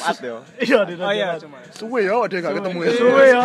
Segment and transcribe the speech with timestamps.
[0.00, 0.36] Jumat yo.
[0.56, 1.56] Iya, di Oh iya, cuma.
[1.70, 2.90] Suwe ya ada gak ketemu ya.
[2.96, 3.42] Suwe ya.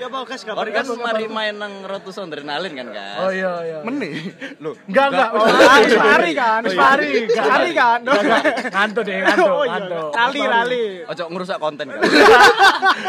[0.00, 3.16] Ya apa guys, gak Ori kan mari main nang Rotus Adrenalin kan kan.
[3.20, 3.78] Oh iya, iya.
[3.84, 4.32] Meni.
[4.56, 5.28] Loh, Enggak, enggak.
[5.36, 5.92] Oh, wis
[6.32, 7.08] kan, wis mari.
[7.28, 7.44] Enggak.
[7.76, 8.00] Kan.
[8.80, 10.08] Ngantuk deh, ngantuk, Oh iya, ngantuk.
[10.16, 10.84] lali lali.
[11.04, 12.00] Ojo ngerusak konten kan.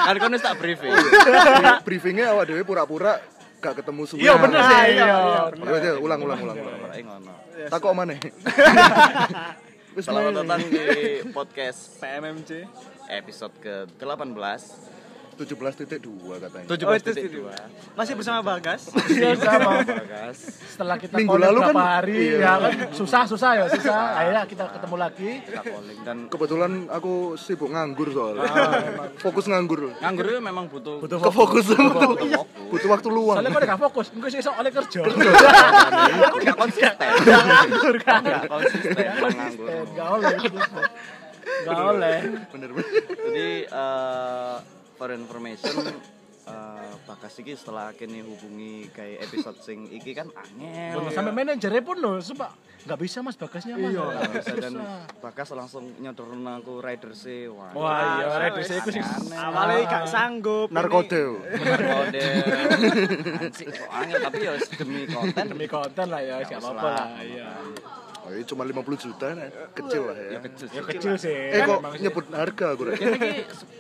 [0.04, 0.92] kan kon wis tak briefing.
[1.88, 3.24] Briefingnya awak dhewe pura-pura
[3.64, 4.20] gak ketemu suwe.
[4.20, 4.76] Iya, bener sih.
[4.76, 5.72] Ah, iya, Iya.
[5.80, 5.92] iya.
[5.96, 6.58] Ulang ulang ulang.
[6.58, 6.58] ulang.
[7.00, 7.32] Ngono.
[7.72, 8.20] Takok mana?
[10.00, 10.88] Selamat datang di
[11.36, 12.64] podcast PMMC.
[13.12, 14.32] episode ke-18
[15.44, 15.98] 17.2
[16.38, 16.68] katanya.
[16.68, 17.40] 17.2 Oh, itu itu.
[17.94, 18.88] Masih bersama Bagas.
[19.08, 19.82] Iya, sama.
[19.82, 20.38] Bagas.
[20.68, 22.38] Setelah kita Minggu lalu berapa kan- hari, iya.
[22.40, 24.02] ya kan susah susah ya susah.
[24.16, 25.30] Akhirnya kita ketemu lagi.
[25.42, 28.46] Kita calling dan Kebetulan aku sibuk nganggur soalnya.
[28.46, 29.94] Ah, Fokus nganggur.
[29.98, 32.32] nganggur itu memang butuh Butuh Kefokus butuh fokus.
[32.70, 33.36] butuh waktu luang.
[33.38, 35.02] Soalnya kok gak fokus, enggak sih oleh kerja.
[36.24, 37.10] Aku gak konsisten.
[37.52, 38.22] Nganggur kan.
[38.22, 39.24] Gak konsisten nganggur.
[39.24, 40.36] konsisten, gak oleh.
[41.62, 42.18] Gak oleh.
[42.50, 42.92] Bener bener.
[43.22, 44.56] Jadi eh,
[45.02, 45.74] for information
[46.46, 51.02] eh, Bagas iki setelah kini hubungi kayak episode sing iki kan angel.
[51.02, 53.90] Bener, Sampai manajernya pun loh, sumpah nggak bisa mas bagasnya mas.
[53.94, 54.74] Iya, nggak bisa dan.
[55.18, 57.50] Bagas langsung nyodorin aku rider sih.
[57.50, 59.02] Wah, Wah iya, rider itu sih.
[59.02, 59.38] aneh-aneh.
[59.38, 60.68] Awalnya gak sanggup.
[60.70, 61.24] Narkode.
[61.42, 62.32] model
[63.42, 67.08] anjing kok angel tapi ya demi konten Demi konten lah ya, siapa apa lah.
[67.22, 67.50] Iya.
[68.32, 69.44] Oh, ini cuma 50 juta nah.
[69.76, 70.30] kecil lah ya.
[70.32, 70.88] ya kecil Ya sih.
[70.88, 71.36] kecil sih.
[71.52, 72.00] Eh kok sih.
[72.00, 72.96] nyebut harga aku Rek?
[72.96, 73.32] Kini ki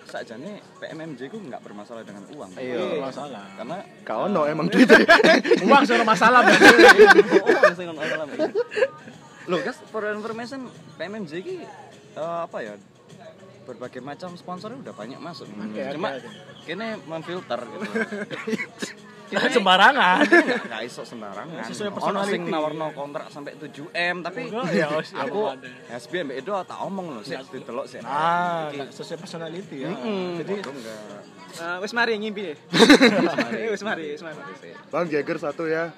[0.03, 2.52] sakjane PMMJ ku nggak bermasalah dengan uang.
[2.53, 3.47] Iya, masalah.
[3.55, 4.99] Karena Kau no emang duitnya.
[5.72, 6.67] Uang seorang masalah berarti.
[7.47, 8.27] uang sing ono alam.
[9.47, 11.55] Loh, guys, for information PMMJ ki
[12.13, 12.75] eh, apa ya?
[13.61, 15.47] Berbagai macam sponsor udah banyak masuk.
[15.47, 16.29] Oke, Cuma oke, oke.
[16.66, 17.88] kini memfilter gitu.
[19.31, 20.22] Nah, sembarangan.
[20.22, 21.64] Nggak- nggak iso sembarangan.
[21.64, 22.31] Sesuai Ono personality.
[22.31, 25.42] sing nawarno kontrak sampai 7 M tapi Enggak, ya, oh, siapa aku.
[25.90, 28.00] SB mbek Edo tak omong loh sih ditelok sih.
[28.02, 29.92] Ah, sesuai personality ya.
[30.38, 31.24] Jadi enggak.
[31.53, 32.58] Eh, Wis mari ngimpi deh.
[33.74, 34.40] Wis mari, wis mari.
[34.88, 35.92] Bang Jagger satu ya.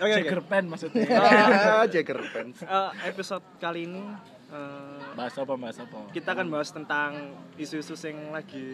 [0.00, 0.18] Oke, oke.
[0.18, 1.06] Jagger pen maksudnya.
[1.14, 2.58] Ah, Jagger pants.
[2.60, 4.02] Eh, episode kali ini
[4.50, 5.98] eh, Bahas apa, bahas apa?
[6.10, 7.10] kita akan bahas tentang
[7.54, 8.66] isu-isu yang lagi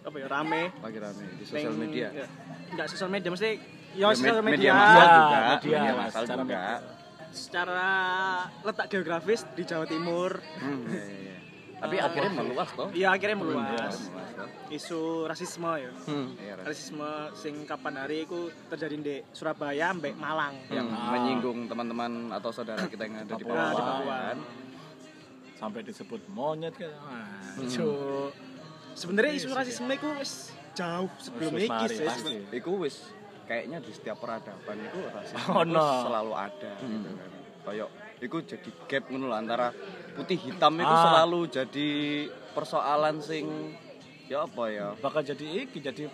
[0.00, 2.08] apa ya rame Lagi rame di sosial media.
[2.12, 2.26] ya,
[2.68, 3.54] enggak sosial media mesti ya,
[3.96, 6.60] Ya, sosial med- media, masal juga, media, media Mas, masal secara juga.
[7.32, 7.90] secara
[8.60, 11.36] letak geografis di Jawa Timur Hmm, iya, iya, iya.
[11.76, 12.88] Tapi akhirnya meluas toh.
[12.90, 13.94] ya akhirnya meluas
[14.68, 16.64] isu rasisme ya Hmm, iya, Ras.
[16.66, 22.82] rasisme sing kapan hari itu terjadi di Surabaya mbek Malang yang menyinggung teman-teman atau saudara
[22.84, 23.54] kita yang ada di Papua.
[23.54, 24.18] Papua, di Papua.
[25.54, 26.90] Sampai disebut monyet kan.
[26.90, 28.28] Wah, Hmm.
[28.92, 30.32] sebenarnya isu rasisme itu wis
[30.72, 32.04] jauh sebelum ini pasti.
[32.52, 32.96] Iku wis
[33.44, 35.86] kayaknya di setiap peradaban itu rasisme Oh, itu no.
[36.02, 37.30] selalu ada gitu kan.
[37.64, 37.88] Kayak
[38.20, 39.70] iku jadi gap ngono antara
[40.12, 41.02] putih hitam itu Ah.
[41.04, 41.88] selalu jadi
[42.52, 43.46] persoalan sing
[44.24, 44.86] ya apa ya?
[44.96, 46.08] bakal jadi iki jadi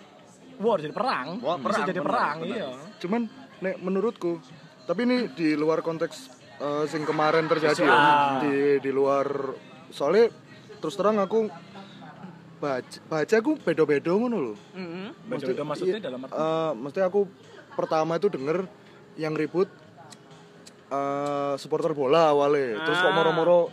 [0.58, 1.40] war jadi perang.
[1.40, 2.52] Wah, Bisa perang, jadi perang, benar.
[2.52, 2.68] iya.
[2.98, 3.20] Cuman
[3.58, 4.40] nek menurutku
[4.82, 7.90] tapi ini di luar konteks eh, sing kemarin terjadi ya.
[7.90, 8.38] Ah.
[8.44, 9.26] Di di luar
[9.90, 10.28] soalnya
[10.78, 11.50] terus terang aku
[12.60, 14.56] baca baca aku beda-beda ngono loh.
[14.76, 15.26] Mhm.
[15.26, 17.20] Beda-beda maksudnya iya, dalam arti eh, mesti aku
[17.72, 18.68] pertama itu denger
[19.16, 19.68] yang ribut
[20.90, 22.84] eh, supporter bola awalnya.
[22.84, 23.16] Terus kok Ah.
[23.16, 23.72] moro-moro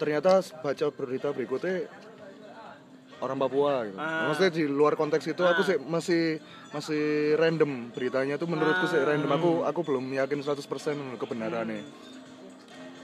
[0.00, 1.86] ternyata baca berita berikutnya
[3.20, 3.96] orang Papua gitu.
[3.96, 4.28] Ah.
[4.28, 6.22] Maksudnya di luar konteks itu aku sih masih
[6.72, 9.30] masih random beritanya tuh menurutku sih random.
[9.30, 11.84] Aku aku belum yakin 100% kebenarannya.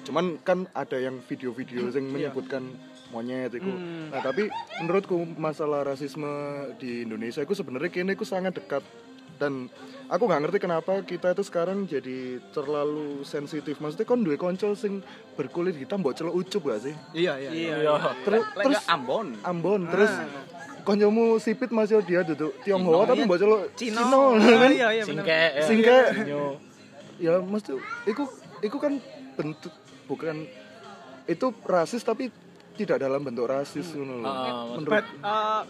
[0.04, 2.64] Cuman kan ada yang video-video yang menyebutkan
[3.10, 3.70] monyet itu.
[4.10, 4.48] Nah, tapi
[4.80, 6.30] menurutku masalah rasisme
[6.78, 8.82] di Indonesia itu sebenarnya kini itu sangat dekat
[9.40, 9.72] dan
[10.12, 13.80] aku nggak ngerti kenapa kita itu sekarang jadi terlalu sensitif.
[13.80, 15.00] Maksudnya kon duwe konco sing
[15.34, 16.94] berkulit hitam mbok celok ucup gak sih?
[17.16, 17.50] Iya iya.
[17.50, 17.92] iya iya.
[18.22, 19.26] Terus Lek terus nggak Ambon.
[19.42, 20.12] Ambon terus
[20.84, 24.70] koncomu sipit masih dia duduk Tionghoa tapi mbok celok Cino, Cino, Ah, kan?
[24.70, 25.04] iya iya.
[25.08, 25.62] Singke, ya.
[25.64, 25.98] Singke.
[26.14, 26.44] Sinyo.
[27.20, 27.76] ya mesti
[28.08, 28.24] iku
[28.64, 28.96] iku kan
[29.36, 29.72] bentuk
[30.10, 30.42] bukan
[31.24, 32.34] itu rasis tapi
[32.74, 34.26] tidak dalam bentuk rasis loh.
[34.26, 35.62] Ah, Menurut But, eh,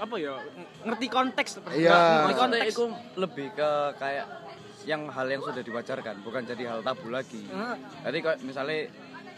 [0.00, 2.24] apa ya ng- ngerti konteks Iya.
[2.24, 2.84] ngerti konteks itu
[3.14, 4.26] lebih ke kayak
[4.82, 7.44] yang hal yang sudah diwajarkan, bukan jadi hal tabu lagi.
[7.46, 7.76] Ah.
[8.02, 8.88] Jadi kayak misalnya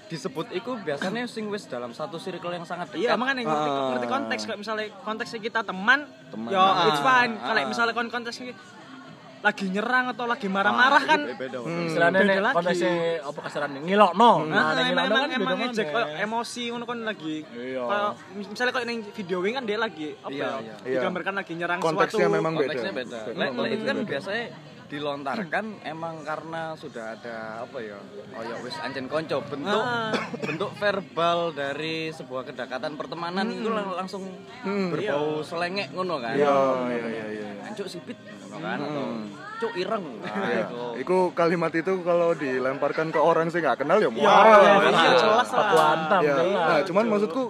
[0.07, 3.03] disebut itu biasanya sing wis dalam satu circle yang sangat dekat.
[3.03, 3.89] Iya, makanya ngerti, Ah.
[3.93, 6.49] ngerti konteks kayak misalnya konteksnya kita teman, Teman.
[6.49, 6.89] ya Ah.
[6.89, 7.33] it's fine.
[7.37, 7.67] Kalau Ah.
[7.67, 8.55] misalnya kon konteksnya
[9.43, 11.59] lagi nyerang atau lagi marah-marah kan Be- beda.
[11.61, 12.57] Istilahnya Beda nih lagi.
[12.57, 14.33] konteksnya apa kasaran ngilokno.
[14.47, 15.89] Nah, nek emang emang, kan emang beda ngejek
[16.21, 17.37] emosi ngono kan lagi.
[17.51, 17.83] Iya.
[18.33, 20.51] Misalnya kok neng video wing kan dia lagi apa Iya, ya?
[20.57, 20.75] iya.
[20.81, 20.95] Iya.
[20.97, 22.63] Digambarkan lagi nyerang konteksnya suatu memang beda.
[22.65, 23.19] konteksnya beda.
[23.33, 24.09] Lek lek itu kan beda.
[24.09, 24.45] biasanya
[24.93, 27.97] dilontarkan emang karena sudah ada apa ya
[28.29, 30.13] koyo wis anjen konco bentuk Ah.
[30.39, 34.29] bentuk verbal dari sebuah kedekatan pertemanan itu lang- langsung
[34.63, 36.53] berbau selengek ngono kan Iya,
[36.87, 37.49] iya, iya, iya.
[37.65, 39.05] Ancuk sipit ngono kan atau
[39.59, 40.61] cuk ireng nah, Iya.
[40.63, 44.29] itu Iku kalimat itu kalau dilemparkan ke orang sih nggak kenal ya Iya, mual.
[44.45, 45.57] iya, iya, iya, jelas lah.
[45.65, 47.43] Baku hantam Ya, nah, cuman maksudku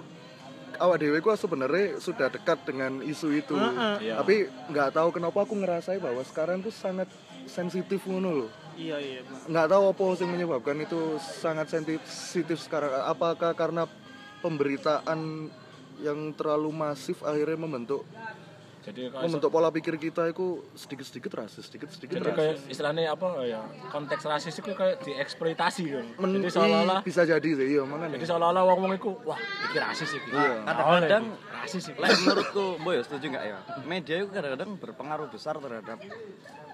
[0.75, 3.55] awak dewe ku sebenarnya sudah dekat dengan isu itu.
[3.99, 4.19] Iya.
[4.19, 4.35] Tapi
[4.67, 7.05] nggak tahu kenapa aku ngerasai bahwa sekarang tuh sangat
[7.47, 8.51] sensitif ngono loh.
[8.73, 9.21] Iya iya.
[9.45, 12.89] Nggak tahu apa yang menyebabkan itu sangat sensitif sekarang.
[13.05, 13.85] Apakah karena
[14.41, 15.47] pemberitaan
[16.01, 18.03] yang terlalu masif akhirnya membentuk
[18.83, 22.35] Jadi membentuk pola pikir kita itu sedikit-sedikit rasis, sedikit-sedikit jadi rasis.
[22.35, 26.05] kayak istilahnya apa ya konteks rasis itu kayak dieksploitasi kan.
[26.19, 30.11] Men- Jadi seolah-olah bisa jadi sih, iya mana jadi seolah-olah wong-wong itu wah iki rasis
[30.11, 30.35] iki.
[30.35, 30.67] Iya.
[30.67, 31.25] kadang-kadang
[31.63, 31.99] rasis iki.
[32.03, 33.57] Lah menurutku, boy setuju nggak ya?
[33.87, 36.03] Media itu kadang-kadang berpengaruh besar terhadap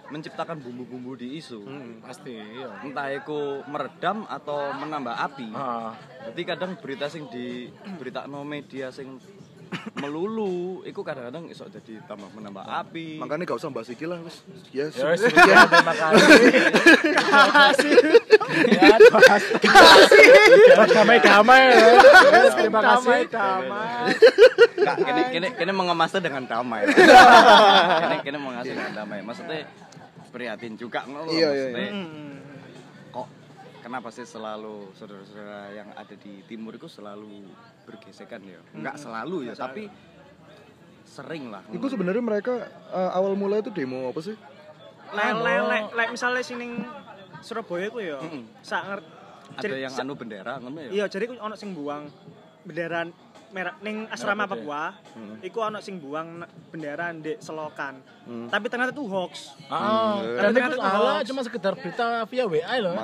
[0.10, 1.62] menciptakan bumbu-bumbu di isu.
[2.02, 2.70] Pasti iya.
[2.82, 5.50] Entah itu meredam atau menambah api.
[5.54, 5.94] Ah,
[6.30, 9.22] Jadi kadang berita sing di berita no media sing
[10.02, 13.22] melulu, itu kadang-kadang iso jadi tambah menambah api.
[13.22, 14.42] Makanya gak usah bahas iki lah, wis.
[14.74, 16.42] Ya, ya wis, ya, terima kasih.
[18.66, 19.44] Ya, bahas.
[20.74, 21.62] Bahas damai-damai.
[21.70, 21.86] ya.
[22.50, 23.30] Wis, Terima kasih.
[23.30, 24.10] damai.
[24.80, 26.90] Kak, kini kini kini mengemasnya dengan damai.
[28.02, 29.20] kini kini mengemasnya dengan damai.
[29.22, 29.70] Maksudnya
[30.30, 31.30] prihatin juga ngono.
[31.30, 31.92] Iya, iya, maksudnya.
[31.92, 32.38] Hmm.
[33.10, 33.28] Kok
[33.81, 37.50] kenapa sih selalu saudara-saudara yang ada di timur itu selalu
[37.90, 38.62] bergesekan ya?
[38.72, 39.90] Enggak selalu ya, tapi
[41.10, 41.66] sering lah.
[41.74, 44.38] Itu sebenarnya mereka eh, awal mulai itu demo apa sih?
[45.10, 46.86] Lek lek lek lek misalnya sini
[47.42, 48.22] Surabaya ku ya.
[48.22, 48.46] Mm-mm.
[48.62, 49.00] Sak nger
[49.58, 50.90] ada yang anu bendera ngono ya.
[50.94, 52.06] Iya, jadi ku ono sing buang
[52.62, 53.10] bendera
[53.50, 54.66] merah ning asrama Merah putih.
[54.66, 54.84] Papua.
[55.18, 55.36] Hmm.
[55.42, 58.00] Iku ono sing buang bendera ndek selokan.
[58.25, 58.48] Hmm.
[58.48, 59.57] Tapi ternyata itu hoax.
[59.69, 61.25] Ah, dan ternyata itu itu ala hoax.
[61.25, 62.96] cuma sekedar berita via WA loh.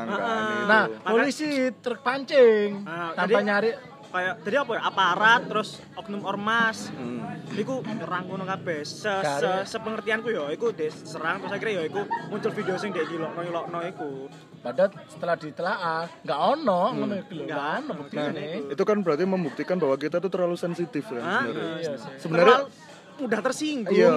[0.70, 3.72] Nah, polisi terpancing Ah, tanpa nyari
[4.16, 4.82] Kayak jadi apa ya?
[4.88, 6.88] Aparat terus oknum ormas.
[6.90, 7.20] Hmm.
[7.52, 8.80] Iku nyerang ngono kabeh.
[8.82, 12.02] Se, se, Dari- sepengertianku ya iku diserang terus akhirnya ya iku
[12.32, 14.32] muncul video sing dek gilokno gilokno iku.
[14.64, 17.44] Padahal setelah ditelaah nggak ono ngono iku lho.
[17.44, 18.72] Nggak ono Nah.
[18.72, 21.76] Itu kan berarti membuktikan bahwa kita tuh terlalu sensitif kan Ah, sebenarnya.
[21.76, 22.12] Iya sih.
[22.24, 23.96] Sebenarnya Terlalu mudah tersinggung.
[23.96, 24.12] iya,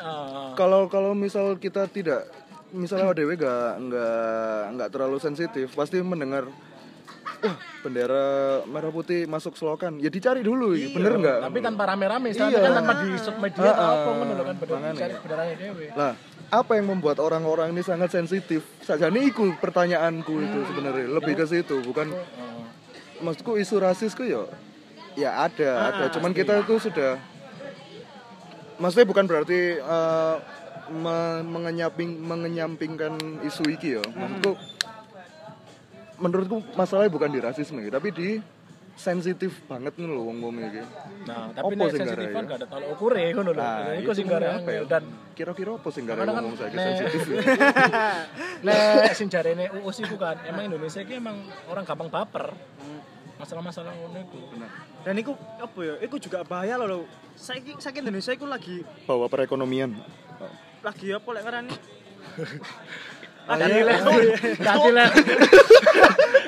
[0.00, 2.24] ah, kalau kalau misal kita tidak
[2.70, 6.46] misalnya ODW nggak nggak nggak terlalu sensitif, pasti mendengar
[7.40, 8.24] wah bendera
[8.64, 10.92] merah putih masuk selokan, ya dicari dulu, Iya.
[10.92, 11.38] bener nggak?
[11.42, 12.52] tapi tanpa rame-rame Iya.
[12.52, 15.86] kan tanpa di sub media Ah, atau ah, apa ngono lho kan benerannya dewe.
[15.92, 16.12] Lah,
[16.50, 18.60] apa yang membuat orang-orang ini sangat sensitif?
[18.80, 22.68] Sajane iku pertanyaanku itu sebenarnya lebih ke situ, bukan Ah.
[23.20, 24.44] maksudku isu rasisku ya
[25.14, 26.04] ya ada, Ah, ada.
[26.10, 27.16] Cuman kita itu sudah
[28.76, 30.36] maksudnya bukan berarti eh,
[30.90, 34.02] me- mengenyamping mengenyampingkan isu iki ya.
[34.06, 34.52] Maksudku
[36.20, 38.28] menurutku masalahnya bukan di rasisme gitu, tapi di
[38.92, 40.84] sensitif banget nih loh wong-wong iki.
[41.24, 42.48] Nah, tapi Opo nek sing sensitif kan ya?
[42.52, 43.62] gak ada tolak ukure ngono lho.
[43.64, 44.80] Nah, Iku sing itu gara apa ya?
[44.84, 45.02] dan
[45.32, 47.40] Kira-kira apa sih gara ngomong saya nek- sensitif ya?
[48.68, 52.52] nek sing jarene UUS iku kan emang Indonesia iki emang orang gampang baper.
[53.40, 54.38] Masalah-masalah ngono iku.
[55.00, 55.94] Dan iku apa ya?
[56.04, 56.86] Iku juga bahaya loh.
[56.86, 57.02] loh.
[57.32, 59.96] Saiki saiki Indonesia iku lagi Bahwa perekonomian.
[60.84, 61.72] lagi apa lek ngarani?
[63.50, 63.98] Ganti iya.
[64.62, 65.10] Ganti lek.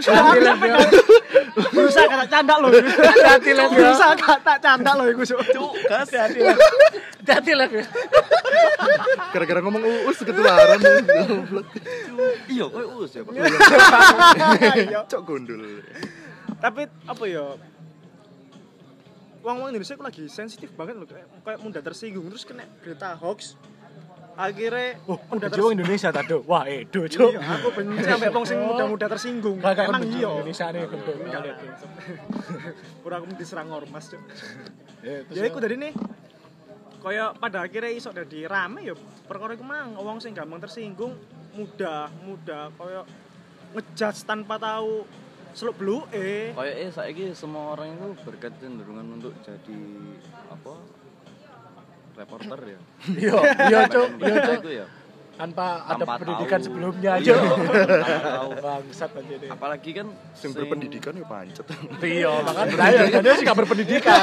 [0.03, 0.79] Ganti yo.
[1.75, 2.71] berusaha kata candak loh.
[3.27, 3.65] Ganti yo.
[3.75, 5.23] berusaha kata candak loh iku.
[5.27, 5.73] Cuk.
[5.91, 6.17] Ganti
[6.47, 6.59] lek.
[7.27, 7.67] Ganti yo.
[9.33, 11.67] Gara-gara ngomong uus ketularan goblok.
[12.47, 13.33] Iya, kowe us ya, Pak.
[14.77, 15.01] Iya.
[15.09, 15.83] Cok gondol.
[16.61, 17.59] Tapi apa ya?
[19.43, 23.59] Wong-wong Indonesia itu lagi sensitif banget loh, kayak, kayak mudah tersinggung terus kena berita hoax.
[24.33, 26.43] Akhirnya Oh, benci wong Indonesia ta, Dok?
[26.49, 27.37] Wah, edo, Cuk.
[27.37, 29.61] Iya, aku benci sampai wong sing mudah-mudah tersinggung.
[29.61, 30.31] Gak gak Emang iya.
[30.33, 31.57] Indonesia nih lah.
[33.05, 34.23] Pura aku diserang ormas, Cuk.
[35.03, 35.93] Ya, terus Ya dari nih
[37.03, 38.95] kaya pada akhirnya iso dadi rame ya
[39.27, 41.19] perkara iku mang wong sing gampang tersinggung
[41.59, 43.03] mudah mudah kaya
[43.75, 45.03] ngejudge tanpa tahu
[45.53, 49.83] seluk beluke Kayak eh saiki semua orang itu berkecenderungan untuk jadi
[50.49, 50.73] apa?
[52.23, 52.81] Reporter ya.
[53.11, 53.35] Iya,
[53.67, 54.09] iya, Cuk.
[54.09, 54.61] Iya, Berita Cuk.
[54.61, 54.87] itu ya.
[55.33, 56.67] Tanpa ada Tanpa pendidikan tahu.
[56.69, 57.43] sebelumnya, Iya, Cuk.
[58.23, 58.51] tahu.
[58.61, 59.49] Bangsat aja deh.
[59.49, 61.67] Apalagi kan Sing berpendidikan ya pancet.
[62.01, 64.21] Iya, makanya saya kan dia sih gak berpendidikan.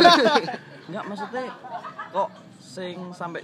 [0.87, 1.43] Enggak maksudnya
[2.09, 2.29] kok
[2.59, 3.41] sing sampai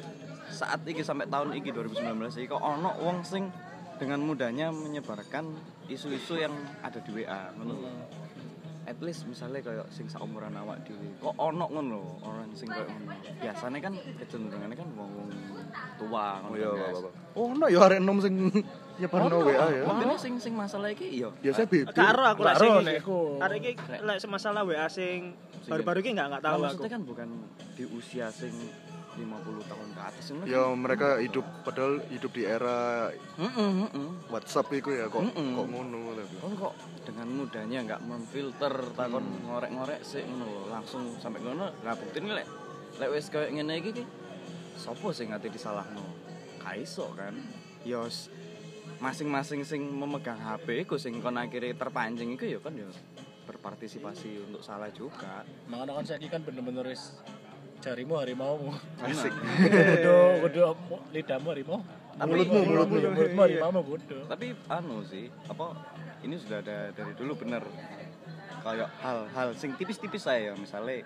[0.48, 2.06] saat ini sampai tahun ini 2019
[2.38, 3.50] iki kok ono wong sing
[3.96, 5.56] dengan mudahnya menyebarkan
[5.88, 7.76] isu-isu yang ada di WA ngono.
[8.86, 12.86] At least misalnya kayak sing saumuran awak dhewe kok ono ngono lho, orang sing kayak
[12.86, 15.30] ngono biasanya kan kecenderungannya kan wong wong
[15.98, 16.98] tua Oh ngono iya, kan, guys.
[17.02, 17.14] Bapak.
[17.36, 18.34] Oh, no ya arek enom sing
[19.02, 19.84] nyebarno WA ya.
[19.84, 21.90] Intinya sing sing masalah iki iya Biasanya BB.
[21.92, 22.98] Karo aku lah Karo sing.
[23.44, 23.72] Arek iki
[24.06, 26.66] lek masalah WA sing baru-baru iki enggak enggak tahu aku.
[26.70, 27.28] maksudnya kan bukan
[27.74, 28.54] di usia sing
[29.16, 34.68] 50 tahun ke atas ngono Ya mereka hidup padahal hidup di era heeh heeh WhatsApp
[34.72, 36.36] itu ya kok kok ngono tapi.
[36.38, 42.36] Kon kok dengan mudahnya nggak memfilter takon ngorek-ngorek sih ngono langsung sampai ngono lah buktinya
[42.36, 42.48] lek
[42.96, 44.04] lek wis koyo ngene iki ki
[44.76, 46.04] sopo sing ngati disalahno?
[46.60, 47.32] Kaiso kan?
[47.88, 48.28] Ya s-
[48.98, 52.88] masing-masing sing memegang HP iku sing kon akhirnya terpancing iku ya kan ya
[53.46, 55.46] berpartisipasi untuk salah juga.
[55.70, 56.98] Makanya kan saya kan bener-bener
[57.86, 58.74] jarimu harimaumu.
[59.06, 59.30] asik.
[59.30, 60.62] Kudu kudu
[61.14, 61.80] lidahmu harimau.
[62.18, 63.42] Tapi- mulutmu mulutmu mulutmu.
[63.46, 64.18] harimau kudu.
[64.26, 65.76] tapi anu sih apa
[66.26, 67.62] ini sudah ada dari dulu bener.
[68.66, 70.54] Kayak hal-hal sing tipis-tipis saya ya.
[70.58, 71.06] Misalnya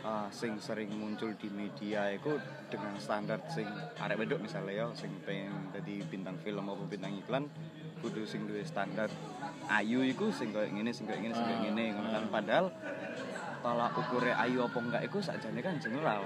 [0.00, 2.40] ah, sing sering muncul di media itu
[2.72, 3.68] dengan standar sing
[4.00, 7.44] arek wedok misalnya ya sing pengen jadi bintang film maupun bintang iklan
[8.00, 9.12] kudu sing duwe standar.
[9.68, 12.24] Ayu iku sing kayak ngene sing kayak ngene sing kayak ngene ngono kan.
[12.32, 12.66] Padahal
[13.66, 16.22] tolak ukurnya ayu apa enggak iku sakjane kan general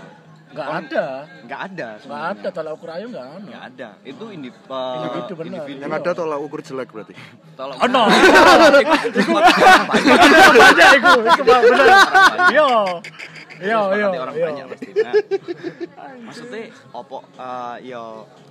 [0.51, 1.07] Enggak ada.
[1.47, 3.39] enggak ada Enggak ada tolak ukur ayu enggak ada.
[3.39, 5.63] Enggak ada itu indi, Individu bener.
[5.65, 7.15] Yang ada tolak ukur jelek berarti.
[7.57, 8.03] tolak Oh no.
[8.11, 9.31] Iku
[10.59, 10.91] banyak.
[11.01, 11.89] Iku, iku Pak, bener.
[13.61, 13.79] Iya.
[13.93, 14.21] Iya, iya.
[14.25, 14.47] orang iya.
[14.49, 14.91] banyak pasti.
[14.97, 15.13] Nah,
[16.25, 16.63] maksudnya
[16.97, 18.03] opo eh, ya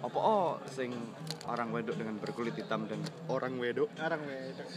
[0.06, 0.94] opo oh, sing
[1.50, 3.90] orang wedok dengan berkulit hitam dan Orang wedok.
[3.98, 4.68] Orang wedok.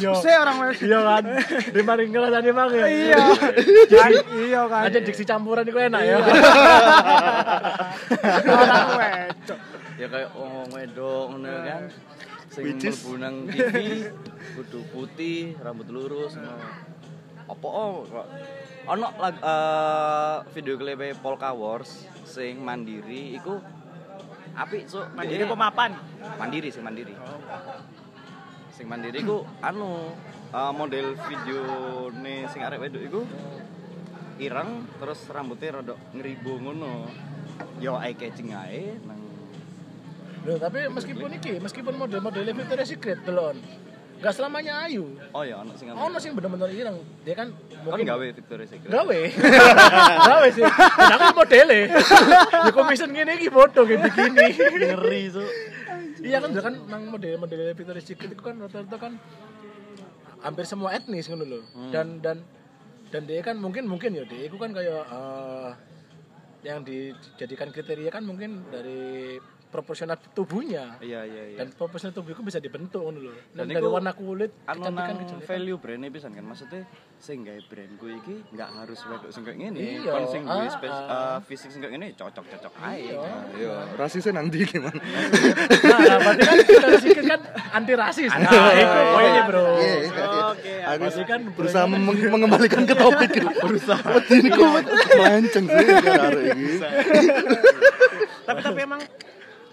[0.00, 0.12] Iya.
[0.16, 0.80] Saya orang wedok.
[0.80, 1.24] Iya kan.
[1.76, 2.86] Di maring ngerasane mang ya.
[2.88, 3.24] Iya.
[3.92, 4.82] Kan iya kan.
[4.88, 6.18] Ada diksi campuran itu enak ya.
[8.48, 9.58] orang wedok.
[9.96, 11.82] ya kayak ngomong wedok ngono kan.
[12.48, 14.08] Sing Which is- mlebu nang TV
[14.56, 16.32] kudu putih, rambut lurus.
[17.46, 18.26] Opo oh kok
[18.86, 23.58] ono lag- eh, video klip Polka Wars sing mandiri iku
[24.56, 25.04] apik cuk.
[25.12, 25.90] Mandiri Dia- pemapan.
[26.38, 27.14] mandiri sing mandiri.
[28.72, 30.12] Sing mandiri ku anu
[30.52, 31.60] uh, model video
[32.12, 33.20] nih sing arek wedok iku
[34.36, 37.08] ireng terus rambutnya rodok ngeribu ngono.
[37.80, 39.20] Yo eye catching ae nang
[40.46, 43.58] Loh, tapi meskipun iki, meskipun model-model Victoria's Secret delon.
[44.16, 45.04] Enggak selamanya ayu.
[45.36, 46.98] oh ya ono sing Ono sing bener-bener ireng.
[47.22, 49.20] Dia kan kan mungkin gawe Victoria's Secret gawe.
[50.32, 50.64] gawe sih.
[50.64, 51.80] Nah, kan modele.
[52.64, 54.46] Di komisen ngene iki foto kayak begini.
[54.96, 55.42] ngeri so
[56.26, 59.12] Iya kan, kan nang model-model Victoria's Secret itu kan rata-rata kan
[60.40, 61.62] hampir semua etnis ngono loh.
[61.92, 62.40] Dan dan
[63.12, 65.70] dan dia kan mungkin mungkin ya dia itu kan kayak eh,
[66.66, 69.38] yang dijadikan kriteria kan mungkin dari
[69.76, 73.36] proporsional tubuhnya iya iya iya dan proporsional tubuh itu bisa dibentuk ngono loh.
[73.52, 78.06] Dan Dan dari warna kulit, anu nang value brandnya pisan kan maksudnya sing gawe brandku
[78.08, 81.12] iki nggak harus wedok sing kayak ngene Iya, kon sing duwe ah, spes- ah.
[81.12, 83.12] uh, fisik sing kayak ngene cocok-cocok ae
[83.52, 84.96] Iya, rasisnya nang ndi gimana?
[84.96, 86.56] Nah, nah, berarti kan
[87.04, 87.40] kita kan
[87.72, 88.30] anti rasis.
[88.30, 89.64] Nah, itu poinnya, Bro.
[89.76, 90.72] Iya, Oke.
[90.86, 93.48] Aku kan berusaha meng- mengembalikan ke topik gitu.
[93.50, 94.08] Berusaha.
[94.30, 94.68] Ini kok
[95.12, 95.86] melenceng sih.
[98.46, 99.00] Tapi tapi emang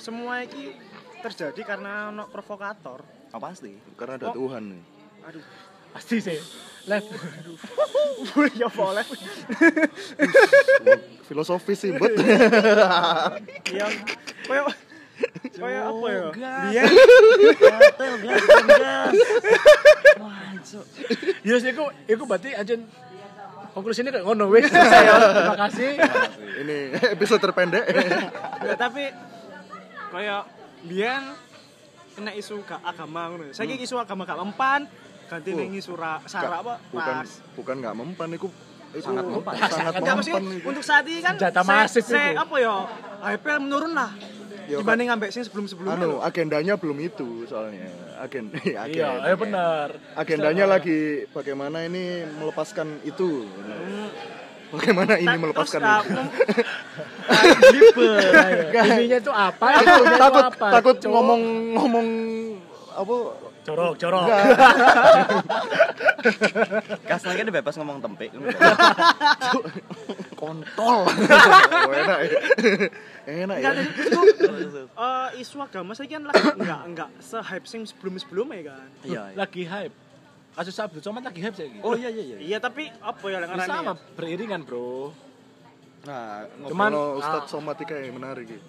[0.04, 0.76] semua ini
[1.24, 3.00] terjadi karena ono provokator.
[3.32, 4.84] oh pasti Karena ada Tuhan nih.
[5.32, 5.44] Aduh.
[5.96, 6.36] Pasti sih.
[6.84, 7.08] Live.
[8.60, 9.06] ya boleh.
[11.24, 12.20] Filosofis sih, bet.
[13.72, 13.88] Iya.
[14.44, 14.76] Kayak
[15.56, 16.28] kayak apa ya?
[16.36, 16.84] Dia
[17.56, 19.16] gatel gas gas
[20.20, 20.52] wah
[21.48, 22.90] Ya sih, iku iku berarti ajen
[23.72, 25.16] konklusinya kayak ngono wis ya.
[25.32, 25.90] Terima kasih.
[26.66, 26.78] Ini
[27.16, 27.86] episode terpendek.
[28.66, 29.14] ya, tapi
[30.14, 30.44] kayak
[30.84, 31.24] biyen
[32.14, 33.50] kena isu gak agama ngono.
[33.50, 34.86] Saiki isu agama gak mempan,
[35.26, 35.58] ganti Oh.
[35.58, 36.78] ning isu ra, sara apa?
[36.88, 37.42] Bukan Ras.
[37.54, 38.48] bukan nggak mempan iku
[38.92, 39.54] iku Sangat mempan.
[39.58, 42.38] Sangat mempan untuk saat ini kan se- masif se- itu.
[42.38, 42.76] apa ya?
[43.24, 44.14] hype menurun lah.
[44.64, 46.00] Ya, dibanding ambek sing sebelum-sebelumnya.
[46.00, 47.84] Anu, agendanya belum itu soalnya.
[48.16, 49.20] Agen Iya, agen.
[49.20, 49.88] ya benar.
[50.16, 53.44] Agendanya lagi bagaimana ini melepaskan itu.
[54.74, 56.02] Bagaimana ini melepaskan ah,
[58.90, 59.78] Ininya itu apa?
[59.80, 60.68] Takut apa?
[60.82, 61.42] takut ngomong
[61.78, 62.08] ngomong
[62.94, 64.26] apa corok, corok.
[67.10, 68.28] gas lagi dia bebas ngomong tempe
[70.42, 71.08] kontol.
[71.08, 72.40] Oh, enak ya.
[73.24, 73.64] Enak ya.
[73.64, 74.04] Enggak ada itu
[74.84, 78.88] eh, isu agama saya kan lagi enggak enggak se hype sing sebelum-sebelumnya kan.
[79.08, 79.38] iya iya.
[79.40, 79.96] Lagi hype.
[80.54, 83.58] Kasus Abdul Somad lagi hype saya oh iya iya iya Iya tapi apa ya lengan
[83.66, 85.10] sama beriringan, Bro.
[86.04, 87.20] Nah, Cuman, ngobrol ah.
[87.20, 88.60] Ustadz Somatika yang menarik iki.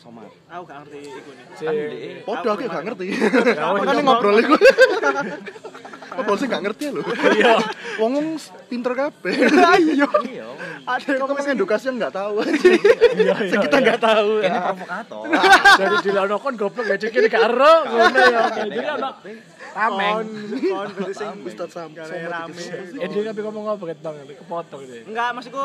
[0.00, 1.44] Somat Aku gak ngerti iku nih.
[1.60, 1.74] Kan
[2.24, 3.04] Podo aku gak ngerti.
[3.12, 4.56] Ya, Kan ngobrol iku.
[6.10, 7.02] Apa sih nggak ngerti lho.
[7.38, 7.54] Iya.
[8.00, 8.28] Wong wong
[8.66, 9.34] pinter kabeh.
[9.80, 10.08] Iya.
[10.26, 10.46] iya
[10.88, 12.34] Ada yang ngomong edukasi yang nggak tahu.
[12.42, 13.60] Iya, iya.
[13.60, 14.30] Kita nggak tahu.
[14.40, 14.60] ini ya.
[14.72, 15.22] provokator
[15.78, 18.42] Jadi dilono kon goblok ya cek ini karo ngono ya.
[18.50, 19.10] Jadi ono
[19.76, 20.16] tameng.
[20.66, 21.88] kon berarti sing Ustaz Sam.
[21.94, 22.64] Gak rame.
[22.98, 24.14] Eh dia tapi ngomong apa ket bang?
[24.34, 25.02] Kepotong deh.
[25.06, 25.64] Enggak, maksudku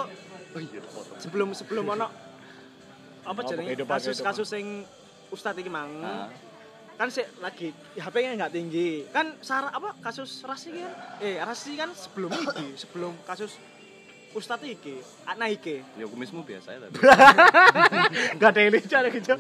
[0.55, 0.79] Oh iya,
[1.19, 2.07] sebelum sebelum ono
[3.25, 4.65] apa jenenge kehidupan, kasus-kasus sing
[5.29, 5.89] ustad iki mang.
[5.97, 6.29] Nah.
[6.95, 9.03] Kan sih lagi HP-nya nggak tinggi.
[9.11, 10.93] Kan sarah apa kasus rasi kan?
[11.19, 13.57] Eh, rasi kan sebelum iki, sebelum kasus
[14.31, 15.79] ustad iki, anak iki.
[15.95, 16.95] ya kumismu biasa ya tadi
[18.35, 19.31] Enggak ada yang cara gitu.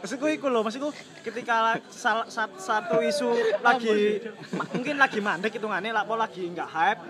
[0.00, 0.88] Maksudku iku loh, maksudku
[1.20, 3.28] ketika la- sal- sat- satu isu
[3.60, 4.24] lagi
[4.72, 7.00] mungkin lagi mandek hitungannya lah, apa lagi nggak hype,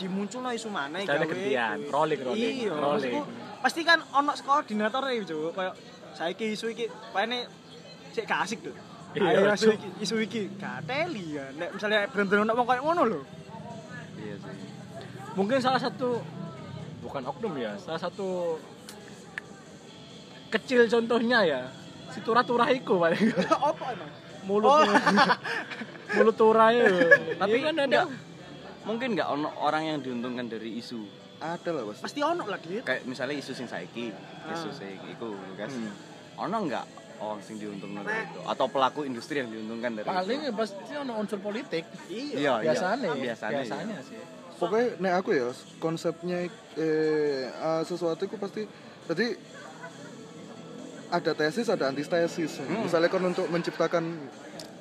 [0.00, 3.24] dimuncul isu mana Caranya gantian, rolling, rolling, Iya, rolling.
[3.62, 5.54] Pasti kan ono koordinator ya Cuk.
[5.54, 5.74] kayak
[6.12, 7.46] saiki isu iki paene
[8.10, 8.74] cek gak asik tuh.
[9.12, 11.46] Iya, Ayo isu iki, isu iki gak teli ya.
[11.52, 13.20] Nek misalnya bener-bener ono wong kayak ngono lho.
[14.18, 14.56] iya sih
[15.32, 16.20] Mungkin salah satu
[17.00, 18.60] bukan oknum ya, salah satu
[20.48, 21.60] kecil contohnya ya
[22.12, 23.32] si turah turah iku paling
[23.72, 24.10] Apa emang?
[24.44, 24.84] mulut
[26.12, 26.84] mulut turah ya.
[27.40, 28.00] Tapi Iya, kan ada
[28.82, 31.00] mungkin nggak ono orang yang diuntungkan dari isu
[31.42, 32.02] Ada lah pasti.
[32.06, 32.82] Pasti ono lah dit.
[32.82, 34.14] kayak misalnya isu sing saiki
[34.48, 34.72] isu Ah.
[34.72, 35.90] sing iku guys Hmm.
[36.38, 36.84] ono nggak
[37.18, 38.30] orang sing diuntungkan dari Nah.
[38.30, 41.84] itu atau pelaku industri yang diuntungkan dari paling itu ya pasti ada unsur politik.
[42.06, 42.34] Iya.
[42.34, 43.22] iya Biasanya, iya.
[43.26, 44.06] biasanya, biasanya iya.
[44.06, 44.18] sih.
[44.54, 45.46] Pokoknya nek aku ya
[45.76, 46.38] konsepnya
[46.78, 48.62] eh ah, sesuatu itu pasti
[49.06, 49.26] jadi
[51.10, 52.62] ada tesis ada antitesis.
[52.64, 54.04] Misalnya kan untuk menciptakan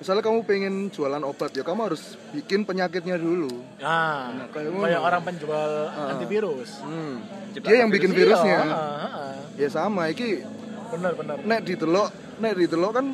[0.02, 3.54] misalnya kamu pengen jualan obat ya kamu harus bikin penyakitnya dulu.
[3.78, 4.98] Nah, kayak kayak, ngono.
[4.98, 6.82] orang penjual antivirus.
[6.82, 7.22] Hmm.
[7.54, 8.42] Dia yang bikin virus.
[8.42, 8.60] virusnya.
[8.66, 9.34] Iya, heeh.
[9.62, 10.42] Ya sama iki
[10.90, 11.38] bener bener.
[11.46, 12.10] nek ditelok
[12.42, 13.08] nek ditelok kan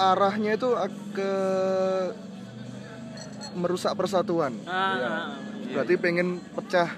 [0.00, 0.72] arahnya itu
[1.12, 1.32] ke
[3.52, 4.56] merusak persatuan.
[4.64, 5.36] Ah,
[5.68, 6.96] Berarti pengen pecah.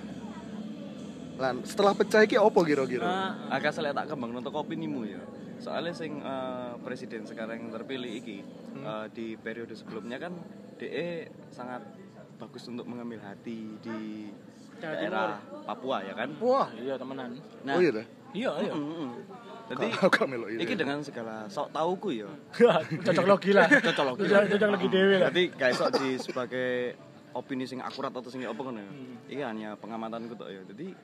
[1.43, 3.03] Lan setelah pecah iki opo kira-kira?
[3.03, 5.19] ah, agak selek tak kembang untuk opinimu ya
[5.59, 8.39] soalnya sing eh, presiden sekarang yang terpilih iki
[8.79, 10.35] eh, di periode sebelumnya kan
[10.77, 11.83] DE sangat
[12.35, 14.29] bagus untuk mengambil hati di
[14.83, 15.31] Jawa daerah
[15.65, 17.39] Papua ya kan Wah, iya temenan.
[17.63, 18.07] nah oh iya dah.
[18.35, 18.75] Iya, iya.
[18.75, 19.11] mm, mm.
[19.71, 20.61] jadi Kau kau melok itu.
[20.67, 22.27] iki dengan segala sok tauku ya
[23.07, 23.71] Cocok logi lah.
[23.87, 24.21] Cocok logi.
[24.27, 25.31] Cocok, cocok logi dewi lah.
[25.31, 26.99] jadi kayak sok di sebagai
[27.31, 28.87] opini sing akurat atau sing apa kan ya
[29.31, 30.95] iki hanya pengamatanku tok ya jadi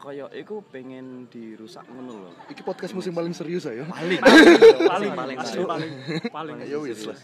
[0.00, 3.84] koyo iku pengen dirusak ngono loh Iki podcast musim paling serius ya.
[3.84, 4.16] paling
[4.80, 5.92] paling paling asli paling
[6.32, 6.56] paling.
[6.64, 7.18] Ya wis lah.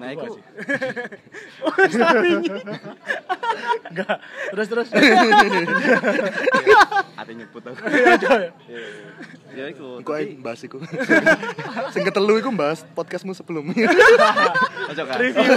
[0.00, 0.40] nah iku
[3.92, 4.16] Enggak.
[4.56, 4.88] Terus terus.
[7.12, 8.16] Ada nyebut aku Iya,
[8.64, 8.80] iya.
[9.52, 10.80] ya iku Iku ae bahas iku.
[11.92, 13.84] Sing ketelu iku bahas podcastmu sebelumnya.
[14.88, 15.52] cocok kan Review.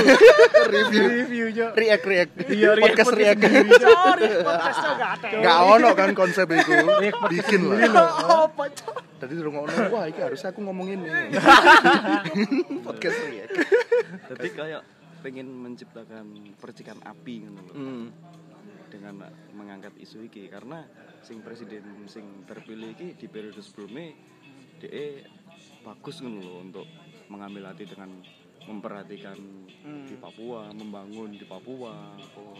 [0.67, 1.03] Review.
[1.05, 1.65] Review jo.
[1.71, 2.31] React react.
[2.45, 3.39] Iya, react podcast react.
[3.41, 6.71] Sorry, podcastnya gak ono kan konsep iku.
[7.29, 7.77] Bikin lah.
[8.47, 8.95] Apa cok?
[9.15, 11.07] Tadi suruh ngomong, wah iki harusnya aku ngomong ini.
[12.85, 13.53] podcast react.
[14.27, 14.81] jadi kayak
[15.21, 18.05] pengen menciptakan percikan api ngono loh Hmm.
[18.95, 20.87] Dengan mengangkat isu iki karena
[21.21, 24.15] sing presiden sing terpilih iki di periode sebelumnya
[24.79, 25.25] DE
[25.85, 26.87] bagus ngono loh untuk
[27.29, 28.09] mengambil hati dengan
[28.65, 29.37] memperhatikan
[30.09, 32.17] di Papua, membangun di Papua.
[32.33, 32.57] Oh.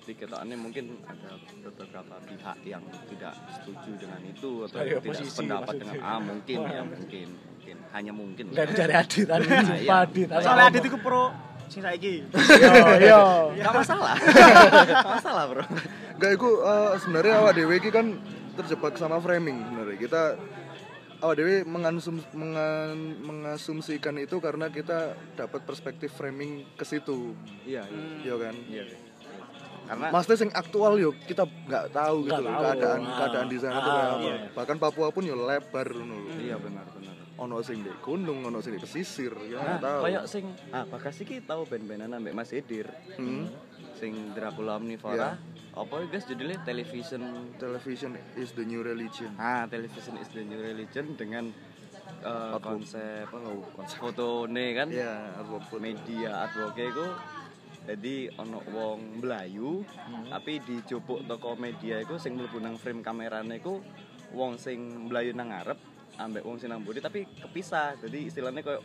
[0.00, 2.80] Jadi ketaannya mungkin ada beberapa pihak yang
[3.12, 5.92] tidak setuju dengan itu atau Dari tidak oposisi sependapat maksudnya.
[5.92, 9.44] dengan ah mungkin ya mungkin mungkin hanya mungkin Enggak dicari adit tadi.
[9.46, 9.96] Nah, iya.
[10.08, 10.28] adit.
[10.40, 11.24] Soalnya Adit itu pro
[11.70, 12.26] sing saiki.
[12.58, 13.22] Yo yo.
[13.56, 14.14] Gak masalah.
[14.90, 15.64] Gak masalah, Bro.
[16.12, 18.18] Enggak iku eh, sebenarnya awak dhewe iki kan
[18.52, 19.96] terjebak sama framing sebenarnya.
[19.96, 20.22] Kita
[21.20, 24.98] awak dhewe mengansum, mengan- mengasumsikan itu karena kita
[25.32, 27.32] dapat perspektif framing ke situ.
[27.62, 28.04] Iya, iya.
[28.20, 28.54] Iya kan?
[28.66, 28.84] Iya.
[29.86, 32.62] Karena Maksudnya yang aktual yo kita nggak tahu gitu Nggak loh tahu.
[32.64, 33.16] keadaan Ah.
[33.16, 34.22] keadaan di sana tuh Ah, kayak apa.
[34.22, 34.34] iya.
[34.52, 37.14] Bahkan Papua pun yo lebar ngono iya benar benar.
[37.40, 40.00] Ono sing di gunung, ono sing di pesisir, ya Nah, nggak tahu.
[40.04, 42.84] kayak sing ah bakas iki tahu band-bandan ambek Mas Edir.
[43.16, 43.48] Hmm.
[43.96, 45.40] Sing Dracula Omnivora.
[45.70, 49.32] Apa guys judulnya television Television is the new religion.
[49.40, 51.48] Ah, television is the new religion dengan
[52.20, 52.84] Artwork.
[52.84, 55.80] konsep oh, konsep foto kan Iya, artwork foto.
[55.80, 57.06] media artwork iku
[57.88, 59.80] jadi ono wong Melayu
[60.28, 63.80] tapi di jupuk toko media iku sing mlebu nang frame kamerane iku
[64.36, 65.78] wong sing Melayu nang ngarep
[66.20, 68.80] ambek wong sing nang mburi tapi kepisah jadi istilahnya koyo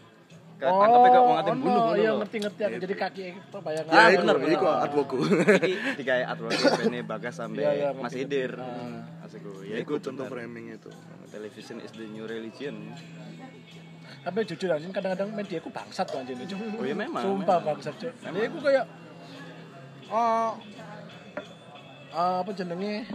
[0.55, 3.85] ketangkepnya koyo wong atem bunuh ngono Iya ngerti ngerti aku jadi kaki itu bayang.
[3.85, 4.55] Ya, Ah, iku, bener, bener.
[4.55, 5.15] iku artworkku.
[5.67, 8.51] iki digawe artwork bene Bagas sampe Iya, iya, Mas ngerti.
[9.21, 10.47] Asik Ya, iku contoh bener.
[10.47, 10.89] framing itu.
[11.27, 12.95] television is the new religion
[14.21, 16.33] tapi jujur anjing kadang-kadang media ku bangsat tuh anjing.
[16.73, 17.77] Oh, iya, memang, sumpah memang.
[17.77, 18.85] bangsat cuy dia ku kayak
[20.07, 20.51] eh
[22.09, 23.05] eh, apa jenenge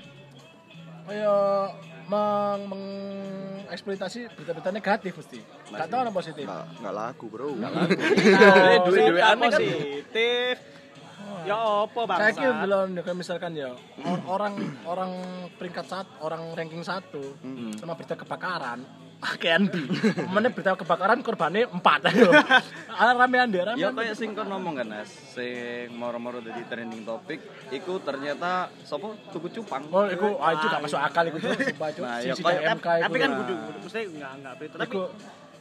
[1.02, 1.66] kayak
[2.06, 2.62] meng
[3.70, 5.38] mengeksploitasi berita-berita negatif mesti
[5.70, 6.42] gak tau apa positif.
[6.42, 7.54] Nggak nggak laku bro.
[7.54, 10.56] Eh, duit-duit Cerita aneh kan positif.
[11.40, 12.20] Ya apa bangsa?
[12.20, 13.70] saya kira belum kayak misalkan ya
[14.02, 15.10] or- orang orang
[15.54, 17.22] peringkat satu orang ranking satu
[17.78, 18.82] sama berita kebakaran
[19.20, 19.74] KNB
[20.26, 22.08] mana berita kebakaran korbannya empat.
[23.00, 27.04] Ala ramean deh Ya ramean kayak sing kon ngomong kan Nas, sing moro-moro dadi trending
[27.04, 29.12] topik iku ternyata sapa?
[29.28, 29.84] Tuku cupang.
[29.90, 33.38] oh itu ah itu gak masuk akal tuh sumpah Nah, ya tapi, kan Nah.
[33.38, 35.12] kudu mesti enggak enggak berita tapi Iku-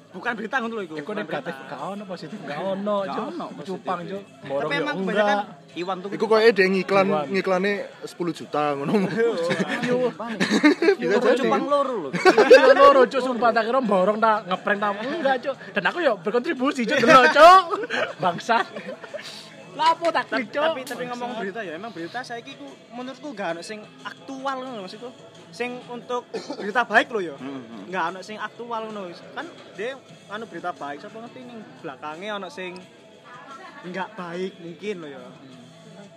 [0.10, 0.96] bukan berita ngono lho iku.
[0.98, 1.70] Iku bukan negatif, berita.
[1.70, 3.30] gak ono positif, gak ono, Gak Cuk.
[3.66, 4.24] Cupang, Cuk.
[4.50, 5.38] Borong Tapi emang kebanyakan
[5.70, 7.26] Iwan tuh Iku kok ada ngiklan Iwan.
[7.30, 7.74] ngiklannya
[8.10, 8.92] 10 juta ngono.
[9.88, 9.98] Yo,
[11.14, 12.10] Tuku cupang loro lho.
[12.50, 15.56] Iya loro cuk sumpah tak kira borong tak ngeprank tak enggak cuk.
[15.78, 17.62] Dan aku yo berkontribusi cuk delok cuk.
[18.18, 18.66] Bangsat.
[19.80, 20.60] Lapo tak klik cuk.
[20.60, 24.84] tapi tapi ngomong berita ya emang berita saya ku menurutku gak ono sing aktual ngono
[24.84, 25.08] maksudku
[25.50, 26.28] sing untuk
[26.60, 29.48] berita baik loh ya Hmm, nggak ono sing aktual ngono kan
[29.80, 29.96] dia
[30.28, 32.76] anu berita baik sapa ngerti ning belakangnya ono sing
[33.88, 35.24] nggak baik mungkin loh ya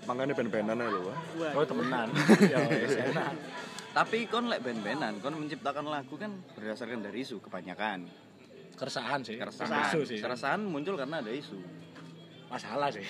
[0.02, 1.00] Makanya ben-benan lho.
[1.06, 1.18] Wah.
[1.38, 2.10] Wah, Oh temenan.
[2.52, 3.38] Ya wis enak.
[3.94, 8.10] Tapi kon lek band-bandan, kon menciptakan lagu kan berdasarkan dari isu kebanyakan.
[8.74, 9.38] Keresahan sih.
[9.38, 9.94] Keresahan.
[9.94, 11.54] Keresahan muncul karena ada isu.
[12.52, 13.00] Masalah sih.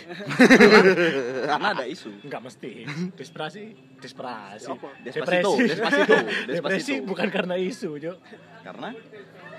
[1.50, 2.14] karena ada isu.
[2.22, 2.86] Enggak mesti.
[3.18, 4.70] Desperasi, desperasi.
[5.02, 5.62] Despacito, Depresi.
[5.66, 6.14] Despacito,
[6.54, 8.16] Depresi bukan karena isu, cuk.
[8.62, 8.94] Karena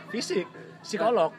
[0.08, 0.48] Fisik,
[0.80, 1.36] psikolog.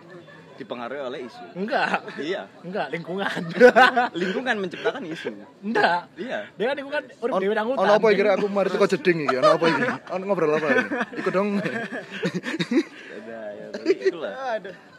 [0.54, 1.44] dipengaruhi oleh isu.
[1.58, 2.04] Enggak.
[2.14, 3.42] Iya, Enggak, lingkungan.
[4.22, 5.34] lingkungan menciptakan isu.
[5.66, 6.06] Enggak.
[6.14, 6.46] Iya.
[6.54, 9.34] Dia kan lingkungan urip On, dhewe nang ono apa kira aku mari teko jeding iki?
[9.42, 9.82] Ono apa iki?
[10.14, 10.86] Ono ngobrol apa ini?
[11.18, 11.58] Ikut dong.
[11.58, 14.32] Ada ya, tapi itulah.
[14.54, 14.93] aduh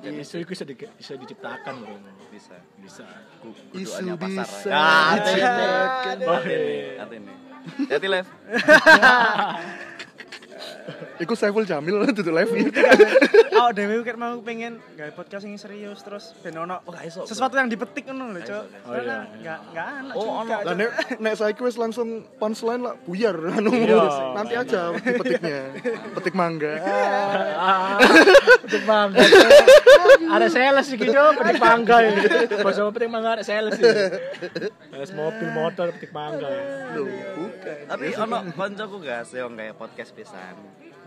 [0.00, 1.94] Anjir, Isu itu bisa, di, bisa diciptakan bro.
[2.32, 2.56] bisa.
[2.80, 3.04] Bisa.
[3.40, 4.48] Ku- Isu kuduannya pasar.
[4.48, 6.24] bisa Ya, hati ini.
[6.24, 7.32] Oh, Hati ini.
[7.84, 7.96] iya.
[8.08, 8.30] Live.
[11.16, 12.70] Iku Saiful Jamil tutup live iki.
[13.52, 17.22] oh dewe kan mau pengen gawe podcast yang serius terus ben ono Oh, gak iso.
[17.22, 19.28] sesuatu yang dipetik ngono lho cok Oh, iya.
[19.28, 20.64] nggak nggak anak Oh, juga, ono.
[20.64, 23.70] Lah nek nek saiki wis langsung punchline lah buyar anu.
[23.70, 24.00] Iya.
[24.32, 25.60] Nanti aja dipetiknya.
[26.14, 26.72] Petik mangga.
[28.64, 29.20] Petik mangga.
[30.30, 32.12] Ada sales sih gitu, petik mangga ya.
[32.70, 33.84] Sama petik mangga ada sales sih.
[34.88, 36.48] Sales mobil, motor, petik mangga.
[36.94, 37.76] Loh, bukan.
[37.86, 40.49] Tapi ono koncoku gak sih kayak podcast pisan.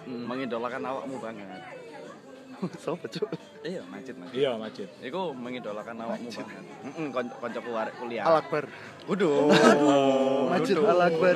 [0.03, 1.47] Mengidolakan awakmu banget.
[2.83, 3.27] Sopo, Cuk?
[3.63, 4.35] Iya, macet macet.
[4.35, 4.89] Iya, macet.
[4.99, 6.63] Iku mengidolakan awakmu banget.
[6.63, 8.23] Heeh, kon- koncoku arek kuliah.
[8.23, 8.67] Al Akbar.
[9.03, 9.51] Waduh.
[10.47, 11.35] Masjid Al Akbar.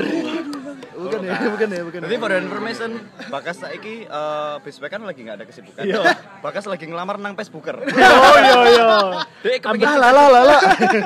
[0.98, 2.00] Bukan ya, bukan ya, bukan.
[2.04, 2.89] Jadi for your information,
[3.28, 5.84] Bakas saiki eh Bespe kan lagi nggak ada kesibukan.
[5.84, 6.00] Iya.
[6.39, 7.76] Bakas lagi ngelamar nang Facebooker.
[7.88, 8.88] Oh iya iya.
[9.43, 10.60] Dia kepengin Lah lah lah lah.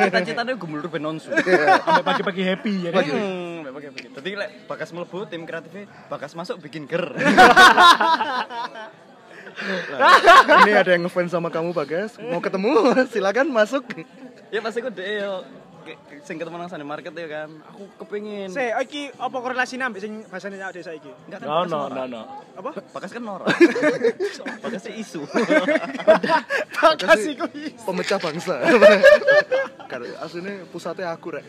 [0.05, 1.29] cita-citanya gumulur ben nonsu.
[1.33, 3.03] Sampai pagi-pagi happy ya kan.
[3.71, 4.15] Memang kayak begitu.
[4.19, 7.07] Jadi lek Bakas mlebu tim kreatifnya, Bakas masuk bikin ger.
[10.67, 12.19] Ini ada yang ngefans sama kamu, Bagas.
[12.19, 12.91] Mau ketemu?
[13.15, 13.87] Silakan masuk.
[14.51, 15.23] ya pasti gue deh
[16.21, 17.49] Sing ketemu nang sana market ya kan.
[17.73, 18.53] Aku kepengin.
[18.53, 21.11] Se, iki apa korelasine ambek sing bahasane awake saiki?
[21.27, 22.21] Enggak kan No no no no.
[22.57, 22.71] Apa?
[22.93, 23.49] Bakas kan norak.
[24.63, 25.21] Bakas sih isu.
[26.81, 27.45] Bakas iku
[27.85, 28.55] Pemecah bangsa.
[29.91, 31.43] Karena aslinya pusatnya aku rek.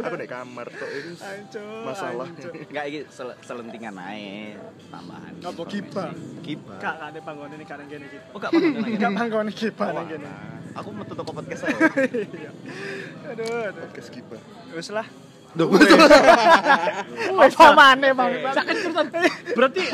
[0.00, 1.12] Aku di kamar tok itu
[1.84, 2.28] masalah.
[2.70, 4.54] Enggak iki sel- selentingan ae
[4.88, 5.32] tambahan.
[5.42, 5.62] Apa?
[5.68, 6.10] Gibah.
[6.80, 7.20] Gak gak ada
[7.54, 8.24] ini kadang gini gitu.
[8.32, 8.96] Oh, gak lagi.
[8.96, 9.28] Gak nang
[10.08, 10.63] kene.
[10.74, 11.74] Aku metu toko podcast ae.
[13.30, 13.82] Aduh, aduh.
[13.86, 14.42] Podcast gibah.
[14.74, 15.06] Wis lah.
[15.54, 15.70] Duh,
[17.38, 18.34] Apa maneh, Bang?
[18.42, 19.06] Sakit cerutan.
[19.54, 19.82] Berarti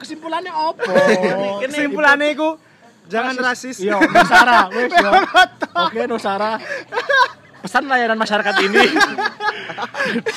[0.00, 0.92] kesimpulannya apa?
[1.66, 2.54] Kesimpulannya iku
[3.10, 3.82] jangan rasis.
[3.82, 5.10] Iya, Nusara, wes yo.
[5.90, 6.62] Oke, Nusara.
[7.60, 8.84] Pesan layanan masyarakat ini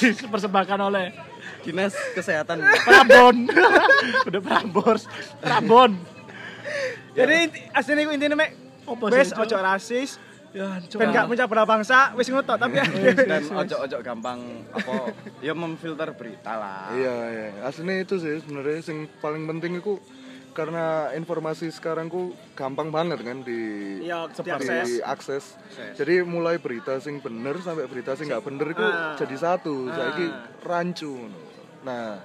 [0.02, 1.14] dipersembahkan oleh
[1.64, 2.60] Dinas Kesehatan.
[2.84, 3.48] Prabon.
[4.28, 5.08] Udah Prambors.
[5.40, 6.13] Prabon.
[7.14, 8.50] Jadi inti- aslinya iku intine mek
[8.84, 10.12] Apa wis ojo rasis.
[10.54, 14.38] Ya, Ben gak mencah belah bangsa, wis ngotot tapi dan ojo-ojo gampang
[14.70, 15.10] apa
[15.42, 16.94] ya memfilter berita lah.
[16.94, 17.48] Iya, iya.
[17.64, 19.98] Aslinya itu sih sebenarnya yang paling penting itu
[20.54, 23.62] karena informasi sekarang ku gampang banget kan di
[24.30, 24.86] Seperti diakses.
[24.94, 25.44] diakses.
[25.98, 29.18] Jadi mulai berita sing bener sampai berita sing nggak bener itu Ah.
[29.18, 29.90] jadi satu.
[29.90, 30.28] Saiki
[30.62, 31.18] rancu.
[31.82, 32.22] Nah,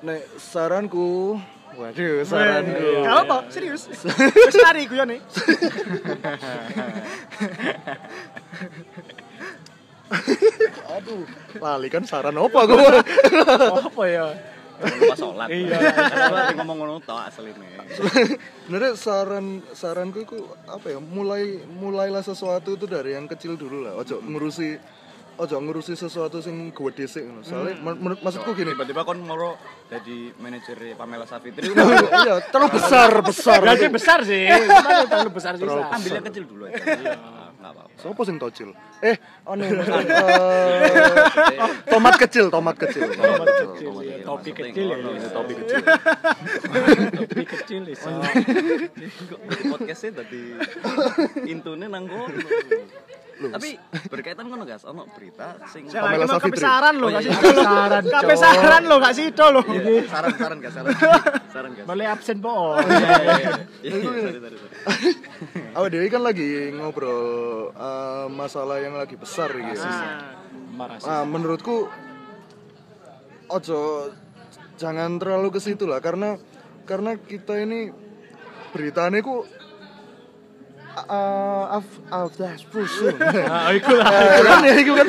[0.00, 1.36] nek saranku,
[1.74, 2.88] waduh saranku.
[3.02, 3.82] Gak apa, serius.
[4.46, 5.18] Wis lari guyone.
[10.96, 11.26] Aduh,
[11.58, 12.78] lali kan saran apa gue?
[12.78, 14.26] Oh, apa ya?
[14.76, 15.72] lupa sholat Iya.
[16.12, 17.56] sholat ngomong ngono tok asline
[17.96, 20.36] sebenarnya saran saranku itu
[20.68, 24.76] apa ya mulai mulailah sesuatu itu dari yang kecil dulu lah ojo ngurusi
[25.36, 27.40] ojo ngurusi sesuatu sing gede sih ngono.
[27.40, 31.68] soalnya men- menurut maksudku gini tiba-tiba kon moro jadi manajer Pamela Savitri
[32.24, 34.48] iya terlalu besar besar Berarti besar sih.
[35.10, 35.62] Terlalu besar sih?
[35.62, 35.94] Terlalu Sa?
[35.94, 37.14] ambil yang kecil dulu aja Iya,
[37.60, 38.70] apa-apa Sopo sing tocil?
[39.00, 39.72] Eh, anu eh,
[41.86, 43.08] tomat kecil, tomat kecil.
[43.08, 44.16] Tomat kecil, iya.
[44.22, 44.86] Topi kecil.
[44.88, 45.80] Iya, Topi kecil.
[47.12, 48.08] Topi kecil iso.
[49.66, 50.42] podcastnya tadi
[51.44, 52.36] intune nang kono
[53.36, 53.76] tapi
[54.08, 56.48] berkaitan kono guys ono berita sing Saya Pamela lagi mau Savitri.
[56.56, 57.52] kebesaran lo, Oh, gak iya, sih?
[57.52, 59.60] Saran, Kape saran lo, gak sih lo.
[59.62, 60.92] Iya, saran saran guys saran
[61.52, 62.54] saran guys Boleh absen po.
[62.80, 63.52] Iya, iya,
[63.84, 64.56] iya, sorry.
[65.76, 67.20] Awak dewi kan lagi ngobrol
[67.70, 69.84] eh, masalah yang lagi besar gitu.
[71.04, 71.88] Ah, menurutku
[73.46, 73.80] ojo
[74.76, 76.36] jangan terlalu ke situ lah karena
[76.84, 77.88] karena kita ini
[78.72, 79.46] beritanya ku
[81.04, 81.86] uh, af.
[82.08, 84.06] Nah, iku lah.
[84.40, 85.06] kan ya iku kan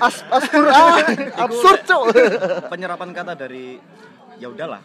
[0.00, 0.96] as aspur ah,
[1.44, 2.02] absurd cok.
[2.72, 3.76] penyerapan kata dari
[4.38, 4.80] ya udahlah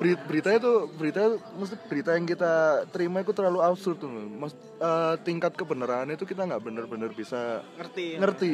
[0.00, 1.22] berita itu berita
[1.60, 4.10] mesti berita yang kita terima itu terlalu absurd tuh.
[4.10, 8.18] Mas, eh, tingkat kebenaran itu kita nggak benar-benar bisa Ngerti.
[8.18, 8.52] ngerti.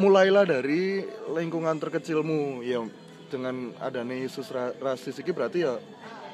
[0.00, 2.80] Mulailah dari lingkungan terkecilmu ya
[3.30, 5.78] dengan adanya isu ra- rasis ini berarti ya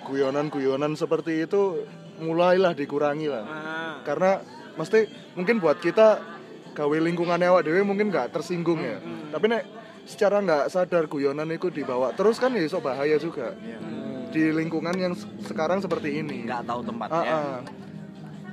[0.02, 1.85] guyonan-guyonan seperti itu
[2.18, 3.44] mulailah dikurangi lah.
[3.44, 4.40] Nah, Karena
[4.74, 5.04] mesti
[5.35, 6.18] mungkin buat kita
[6.72, 8.96] gawe lingkungannya awak dewe mungkin nggak tersinggung ya.
[9.28, 9.62] Tapi nek
[10.04, 13.52] secara nggak sadar guyonan itu dibawa terus kan ya iso bahaya juga
[14.26, 16.44] di lingkungan yang se- sekarang seperti ini.
[16.44, 17.61] nggak tahu Ah, tempatnya ah.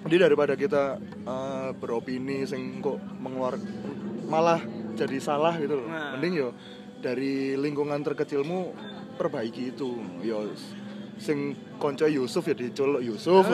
[0.04, 3.56] Jadi daripada kita eh, beropini sing kok mengeluar
[4.26, 4.60] malah
[4.94, 5.88] jadi salah gitu loh.
[5.88, 6.18] Nah.
[6.18, 6.50] Mending yo
[7.04, 8.72] dari lingkungan terkecilmu
[9.20, 9.92] perbaiki itu.
[10.24, 10.48] Yo
[11.24, 13.48] sing konco Yusuf ya dicolok Yusuf.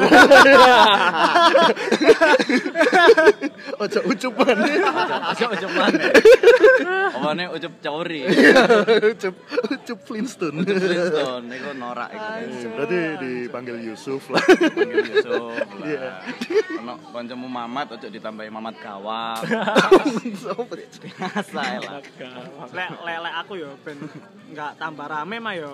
[3.79, 4.57] Ojo ucupan.
[5.37, 6.09] Ojo mana?
[7.15, 8.25] Omane ucup cauri.
[9.13, 9.35] ucup
[9.69, 10.65] ucup Flintstone.
[10.65, 12.33] Flintstone niku norak iku.
[12.75, 14.43] Berarti dipanggil Yusuf lah.
[14.43, 16.25] Panggil Yusuf Iya.
[16.83, 19.41] Ono kancamu Mamat ojo ditambahi Mamat Gawang.
[20.41, 20.73] Sopo?
[20.75, 22.01] Biasa lah.
[22.73, 23.97] lek lek aku yo ben
[24.53, 25.73] nggak tambah rame mah yo.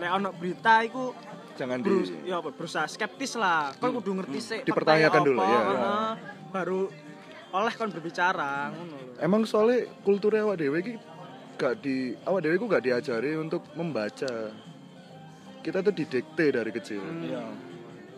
[0.00, 1.14] Lek ono berita iku
[1.54, 3.70] Jangan di berus, ya apa berusaha skeptis lah.
[3.78, 4.60] Kon kudu ngerti sih.
[4.66, 5.60] Dipertanyakan fakta dulu, ya.
[5.62, 6.10] heeh.
[6.50, 6.80] Baru
[7.54, 9.14] oleh kon berbicara ngono lho.
[9.22, 10.94] Emang soalnya kulturnya awak dewe iki
[11.54, 14.50] gak di awak dewe ku gak diajari untuk membaca.
[15.62, 17.00] Kita tuh didikte dari kecil.
[17.22, 17.46] Iya.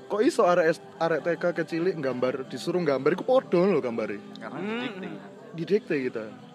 [0.08, 4.16] Kok iso arek arek TK kecilik gambar disuruh gambar iku podo lho gambare.
[4.40, 5.08] Karena didikte.
[5.52, 6.45] Didikte kita.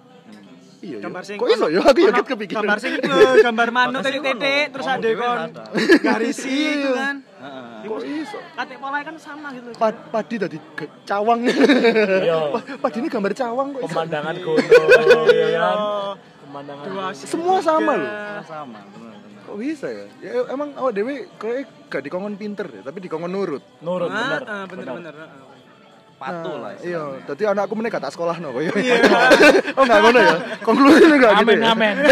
[0.82, 0.98] Iya.
[0.98, 1.06] ya.
[1.06, 2.62] Gambar sing Kok iso ya aku ya kepikiran.
[2.65, 5.63] Gambar sing iku gambar manuk titik-titik terus ada kon ada.
[6.02, 7.15] garisi itu kan.
[7.22, 7.86] Heeh.
[7.86, 8.38] Kok iso?
[8.58, 9.70] Katik polanya kan sama gitu.
[9.78, 10.58] Pad, padi tadi
[11.06, 11.39] cawang.
[11.46, 12.38] Iya.
[12.84, 13.82] Padi ini gambar cawang kok.
[13.86, 14.67] Pemandangan gunung,
[15.30, 15.60] ya Iya.
[15.62, 15.78] kan?
[16.50, 17.13] Pemandangan.
[17.13, 18.10] Semua sama loh.
[18.44, 18.80] Sama.
[19.41, 20.06] Kok bisa ya?
[20.22, 23.62] Ya emang awak dewe kayak gak dikongkon pinter ya, tapi dikongkon nurut.
[23.82, 24.41] Nurut bener.
[24.41, 25.15] Heeh, bener bener.
[26.21, 26.71] Patuh lah.
[26.86, 28.53] Iya, tadi anakku menikah tak sekolah no.
[28.53, 28.69] Iya.
[29.77, 30.36] oh enggak ngono ya.
[30.62, 31.73] Konklusinya enggak gitu Amin ya.
[31.73, 31.95] amin.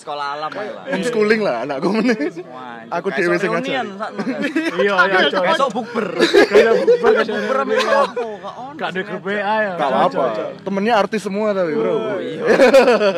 [0.00, 0.86] Sekolah alam lah.
[0.86, 2.30] Homeschooling lah anakku menikah.
[2.46, 3.86] Wah, Aku dhewe sok sing kan.
[4.80, 5.18] Iya iya.
[5.34, 6.06] Besok bukber.
[6.46, 8.26] Kayak bukber Bukber opo?
[8.38, 8.54] Gak.
[8.78, 9.72] Gak ada grup WA ya.
[9.74, 10.24] Gak apa-apa.
[10.62, 11.90] Temennya artis semua tapi bro.
[11.90, 12.42] Oh iya.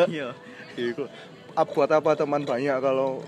[0.09, 0.29] Iya.
[0.81, 1.05] Iku.
[1.53, 3.21] Ap- buat apa teman banyak kalau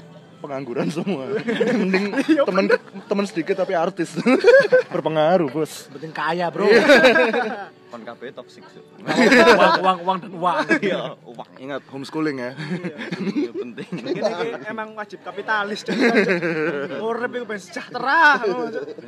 [0.44, 1.24] pengangguran semua.
[1.72, 2.12] Mending
[2.44, 2.64] teman
[3.08, 4.12] teman sedikit tapi artis.
[4.92, 5.88] Berpengaruh, Bos.
[5.88, 6.68] Penting kaya bro.
[7.94, 8.66] Kon kabeh toxic.
[8.68, 8.84] Cuk.
[9.06, 10.56] uang uang uang dan uang.
[10.82, 12.50] Iya, uang Ingat homeschooling ya.
[13.22, 13.90] Iya, penting.
[14.74, 15.86] Emang wajib kapitalis.
[17.00, 18.42] Urip iku ben sejahtera.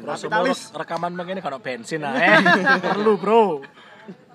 [0.07, 0.71] Kapitalis.
[0.73, 2.39] rekaman begini kalau bensin lah eh.
[2.81, 3.61] Perlu bro.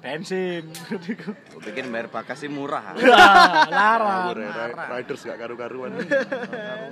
[0.02, 0.66] Bensin.
[0.90, 2.98] Gue pikir bayar bakas sih murah.
[2.98, 4.34] Wah, larang.
[4.34, 5.94] Ya, ri- riders gak karu-karuan.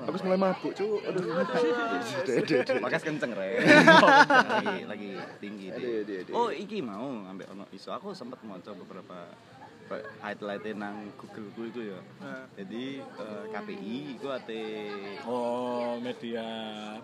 [0.05, 1.01] Aku mulai mabuk, cu.
[1.09, 1.41] Aduh.
[2.85, 3.65] Bakas kenceng re.
[3.65, 5.09] lagi lagi
[5.41, 5.67] tinggi.
[6.29, 7.89] Oh, iki mau ngambil ono iso.
[7.89, 9.25] Aku sempat maca beberapa
[10.19, 11.99] highlight nang Google ku itu ya.
[12.54, 14.62] Jadi eh, KPI iku ate
[15.23, 16.43] Oh, media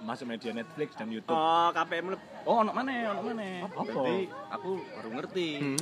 [0.01, 1.33] masuk media Netflix dan YouTube.
[1.33, 3.11] Oh, KPM leb- Oh, ono mana?
[3.11, 3.65] Ono mana?
[3.65, 3.81] Apa?
[3.83, 4.17] Jadi
[4.49, 5.49] aku baru ngerti.
[5.57, 5.81] Hmm.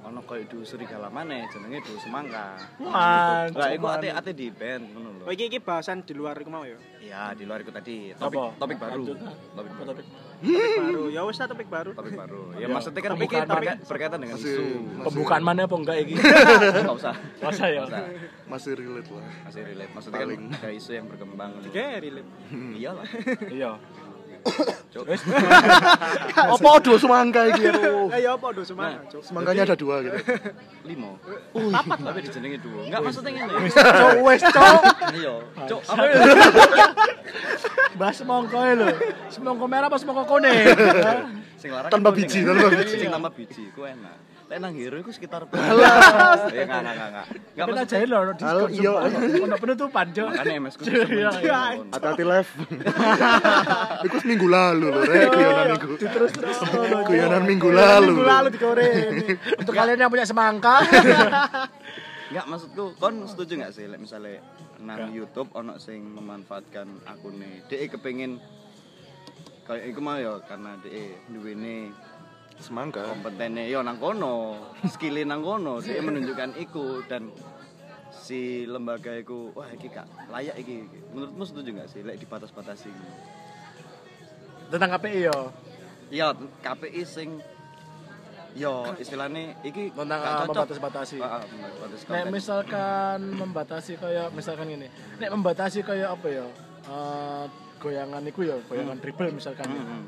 [0.00, 2.56] ono koyo du serigala maneh jenenge du semangka.
[2.80, 5.24] Wah, Lah iku ate ate di band ngono lho.
[5.28, 6.80] Oh iki iki bahasan di luar iku mau ya.
[7.00, 8.60] Iya, di luar iku tadi topik Apa?
[8.60, 9.02] topik baru.
[9.16, 9.32] Ah.
[9.56, 9.84] Topik baru.
[9.88, 10.04] topik?
[10.04, 11.02] Topik baru.
[11.08, 11.90] Ya wis topik baru.
[11.90, 12.40] Topik baru.
[12.52, 13.72] Ya Ya, maksudnya kan berka- mana?
[13.82, 14.64] berkaitan dengan isu.
[15.02, 16.14] Pembukaan mana apa enggak iki?
[16.14, 17.14] Enggak usah.
[17.40, 17.80] Masa ya?
[17.80, 18.02] Nggak usah.
[18.46, 19.90] masih relate lah Masih relate.
[19.90, 21.50] Maksudnya kan ada isu yang berkembang.
[21.58, 22.30] Oke, relate.
[22.76, 23.06] Iyalah.
[23.48, 23.70] Iya.
[24.90, 25.04] Cuk.
[25.06, 25.22] Wis
[26.56, 27.62] apa dua semangka iki
[28.24, 29.08] ya apa do semangat, Nah.
[29.08, 29.22] Cuk.
[29.22, 30.18] semangkanya ada dua gitu
[30.82, 31.20] Limo.
[31.52, 32.80] Papat tapi dijenengi dua.
[32.88, 33.52] Enggak maksudnya ngene.
[33.70, 34.80] Cok wis cok.
[35.14, 35.34] Iya.
[35.68, 36.02] Cuk, apa?
[38.00, 38.88] Bahas semongko e lho.
[39.28, 40.56] Semongko merah apa semongko kuning?
[41.60, 42.96] Sing larang Tanpa biji, tanpa biji.
[42.96, 44.16] Sing tanpa biji, ku enak.
[44.50, 46.50] Tapi nang hero iku sekitar Alah.
[46.50, 47.26] Ya enggak enggak enggak.
[47.30, 48.92] Enggak maksudnya jahit lho Halo, diskon iya.
[49.46, 50.26] Ono penutupan, Cok.
[50.26, 51.60] makanya MS ku Iya, iya.
[51.94, 52.50] hati-hati live
[54.10, 56.58] itu seminggu lalu loh rek guyonan iku Terus terus
[57.06, 58.94] guyonan minggu lalu Minggu lalu digoreng.
[59.54, 60.82] Untuk kalian yang punya semangka,
[62.34, 64.42] Enggak maksudku kon setuju enggak sih misalnya
[64.82, 67.62] nang YouTube ono sing memanfaatkan akune.
[67.70, 68.42] Dhek kepengin
[69.62, 71.94] kayak iku mau ya karena dhek duwene
[72.60, 74.56] semangka kompetennya yo nang kono,
[74.92, 77.32] skillnya nang kono, dia menunjukkan iku dan
[78.12, 80.84] si lembaga iku wah iki kak layak iki.
[81.16, 82.92] Menurutmu setuju nggak sih lek dibatas-batasi?
[84.70, 85.38] tentang KPI yo.
[86.10, 86.30] Ya
[86.62, 87.28] KPI sing
[88.54, 90.46] yo istilahnya iki Tentang cocok.
[90.46, 91.18] membatas-batasi.
[91.22, 94.88] Ah, ah, membatas Nek misalkan membatasi kayak misalkan ini.
[95.18, 96.46] Nek membatasi kayak apa ya?
[96.90, 97.44] Eh,
[97.78, 99.66] goyangan iku ya, goyangan dribble misalkan.
[99.70, 100.02] Hmm, hmm.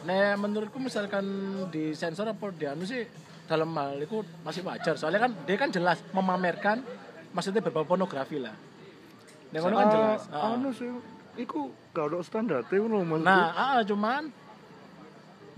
[0.00, 1.24] Nek menurutku misalkan
[1.68, 3.04] di sensor apa di anu sih
[3.44, 4.96] dalam hal itu masih wajar.
[4.96, 6.80] Soalnya kan dia kan jelas memamerkan
[7.36, 8.54] maksudnya berbau pornografi lah.
[9.50, 10.20] Ngono kan Ah, jelas.
[10.32, 10.54] Ah.
[10.56, 10.88] anu sih
[11.36, 14.22] iku gak ada standar itu loh maksudku Nah, ah, cuman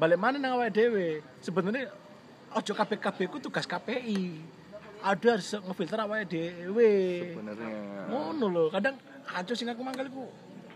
[0.01, 1.09] balik mana nang awake dhewe.
[1.39, 1.93] Sebenarnya
[2.57, 4.41] ojo KPKB ku tugas KPI.
[5.03, 6.93] Ada harus ngefilter awake dhewe.
[7.31, 7.71] sebenarnya
[8.11, 10.25] Ngono lho, kadang aco sing aku mangkel iku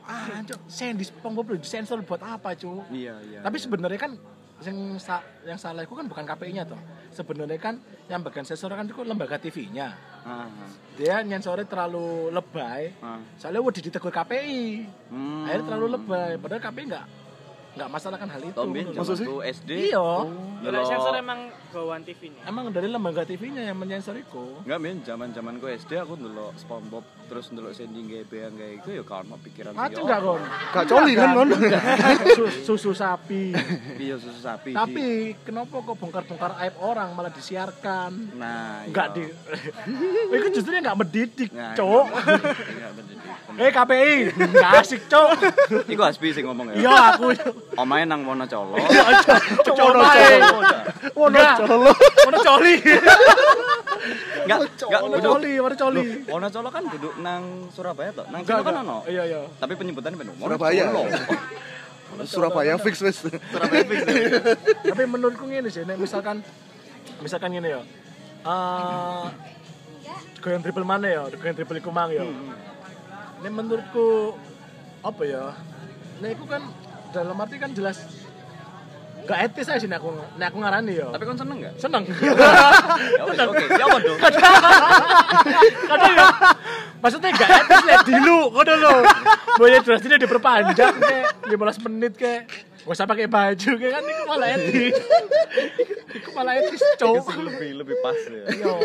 [0.06, 2.86] ah aco sendis SpongeBob lho sensor buat apa, Cuk?
[2.94, 3.40] Iya iya.
[3.42, 4.12] Tapi sebenarnya kan
[4.64, 6.80] yang sa yang salah itu kan bukan KPI-nya toh.
[7.12, 7.76] Sebenarnya kan
[8.08, 9.92] yang bagian sensor kan itu lembaga TV-nya.
[10.24, 10.48] Ah,
[10.96, 12.96] Dia nyensornya terlalu lebay.
[13.04, 13.20] ah.
[13.36, 14.86] Soalnya udah ditegur KPI.
[15.12, 15.44] Hmm.
[15.44, 16.30] Akhirnya terlalu lebay.
[16.40, 17.06] Padahal KPI nggak
[17.76, 18.56] nggak masalah kan hal itu.
[18.56, 19.26] Tombin menurut Maksud sih?
[19.28, 19.70] zamanku SD.
[19.92, 20.08] Iya.
[20.64, 22.42] Ya lek sensor emang gawaan TV-nya.
[22.48, 24.44] Emang dari lembaga TV-nya yang menyensor itu.
[24.64, 28.88] Enggak men, zaman-zaman ku SD aku ndelok SpongeBob terus ndelok Sandy gawe yang kayak iku
[28.94, 30.42] ya kan mau pikiran sih, nggak oh, kon?
[30.72, 31.48] gak coli kan kon
[32.38, 33.52] Su- susu sapi.
[34.06, 34.72] Iya susu sapi.
[34.72, 35.06] Tapi
[35.44, 38.10] kenapa kok bongkar-bongkar aib orang malah disiarkan?
[38.34, 39.24] nah Enggak di.
[40.36, 42.06] Itu justru nggak mendidik, Nah, cok.
[42.72, 43.24] Enggak mendidik.
[43.56, 45.28] Eh KPI, nggak asik, cok.
[45.88, 46.76] Iku Hasbi sing ngomong ya.
[46.80, 47.28] Iya aku.
[47.74, 48.78] Omae nang Wonocolo.
[49.66, 50.38] Cok omae.
[51.18, 51.56] wono Enggak.
[51.66, 51.90] colo
[52.22, 52.74] Mana coli?
[54.46, 55.32] Enggak, enggak Mana duduk.
[55.34, 56.04] coli, mana coli.
[56.30, 57.42] Wonocolo kan duduk nang
[57.74, 58.24] Surabaya toh.
[58.30, 58.96] Nang Solo kan ono.
[59.10, 59.40] Iya, iya.
[59.58, 60.34] Tapi penyebutannya bener.
[60.38, 60.84] Surabaya.
[62.14, 62.30] Wonocolo.
[62.30, 64.00] Surabaya fix wis Surabaya fix.
[64.86, 66.40] Tapi menurutku ngene sih, nek misalkan
[67.18, 67.82] misalkan gini ya.
[68.46, 69.26] Eh
[70.38, 72.22] goyang triple mana ya, goyang triple iku mang ya.
[73.42, 74.38] Ini menurutku
[75.02, 75.52] apa ya?
[76.22, 76.64] Nah, itu kan
[77.16, 78.04] dalam arti kan jelas
[79.26, 81.06] gak etis aja sih aku nek aku ngarani ya.
[81.10, 81.74] Tapi kon seneng enggak?
[81.82, 82.04] seneng.
[83.18, 83.64] Ya wis oke.
[83.74, 84.18] Ya apa dong?
[85.90, 86.26] Kadang ya.
[87.02, 88.94] Maksudnya gak etis lihat dulu, ngono lho.
[89.58, 92.42] Boleh durasinya diperpanjang kayak 15 menit kayak
[92.86, 94.94] Gak usah pakai baju kayak kan itu malah etis.
[96.14, 97.34] itu malah etis, cowok.
[97.34, 98.46] lebih lebih pas ya.
[98.62, 98.78] Yo.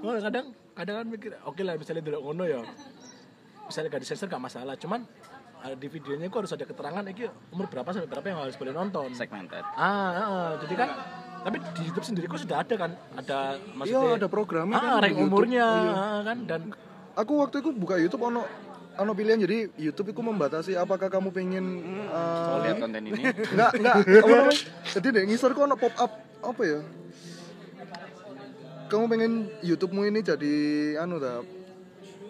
[0.00, 2.64] Gua kadang kadang kan mikir oke lah misalnya dulu ngono ya.
[3.68, 5.04] Misalnya gak disensor gak masalah, cuman
[5.70, 9.12] di videonya kok harus ada keterangan iki umur berapa sampai berapa yang harus boleh nonton.
[9.12, 9.64] Segmented.
[9.74, 10.88] Ah, ah, jadi kan
[11.40, 15.04] tapi di YouTube sendiri kok sudah ada kan ada maksudnya Iya, ada programnya ah, kan
[15.04, 15.92] rank umurnya Iya.
[15.92, 16.60] ah, kan dan
[17.16, 18.44] aku waktu itu buka YouTube ono
[18.96, 21.64] ono pilihan jadi YouTube itu membatasi apakah kamu pengen
[22.12, 23.24] uh, Lihat konten ini.
[23.56, 24.52] enggak enggak apa namanya?
[24.92, 26.80] jadi deh ngisor kok ono pop up apa ya
[28.90, 30.54] kamu pengen YouTube-mu ini jadi
[30.98, 31.40] anu dah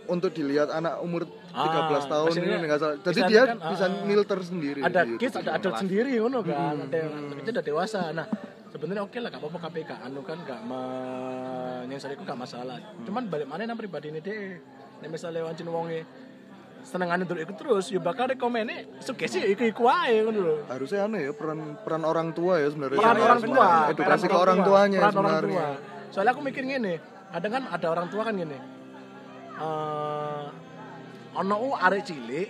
[0.06, 2.96] untuk dilihat anak umur 13 Ah, tahun maksudnya ini nggak salah.
[3.02, 4.80] Jadi dia kan, bisa ah, filter sendiri.
[4.80, 8.26] ada di kids ada adult sendiri ngono kan ada yang ada dewasa nah
[8.70, 13.44] sebenarnya oke lah gak apa-apa KPK anu kan gak menyensor itu gak masalah cuman balik
[13.44, 14.62] mana nang pribadi ini deh
[15.00, 16.06] nek misalnya wancin wonge
[16.80, 21.04] senengane dulu ikut terus ya bakal rekomennya suka sih iku iku ae ngono lho Harusnya
[21.04, 22.96] anu ya peran peran orang tua ya sebenarnya.
[22.96, 25.50] peran Ya, orang tua Edukasi ke orang tuanya peran orang sebenarnya.
[25.50, 25.68] tua
[26.08, 26.94] soalnya aku mikir gini
[27.28, 28.58] kadang kan ada orang tua kan gini
[29.58, 30.29] eh
[31.36, 32.48] ono u arek cilik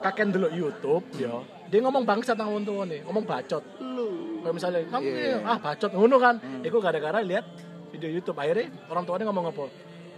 [0.00, 1.40] kakek ndelok YouTube ya
[1.74, 3.64] dia ngomong bangsat nang wong tuane ngomong bacot.
[4.46, 6.38] Kayak misalnya kamu ini, ah bacot ngono kan.
[6.62, 7.42] Iku gara-gara lihat
[7.90, 9.64] video YouTube akhirnya orang tuanya ngomong apa?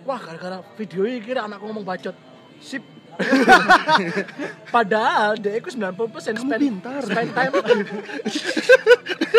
[0.04, 2.12] Wah gara-gara video ini kira anakku ngomong bacot.
[2.60, 2.84] Sip.
[4.74, 7.00] Padahal dia itu 90% spend, pintar.
[7.00, 7.52] spend time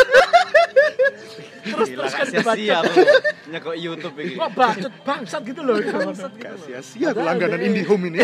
[1.37, 3.01] terus Gila terus kan sia-sia aku
[3.51, 4.35] nyekok YouTube iki.
[4.39, 5.75] Wah bacot bangsat gitu loh.
[5.79, 7.59] Gak sia-sia aku Padahal langganan.
[7.61, 8.19] IndiHome ini.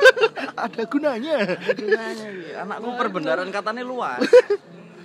[0.64, 1.36] Ada gunanya.
[1.74, 2.50] Gunanya iki.
[2.54, 4.20] Anakku perbendaharaan katanya luas.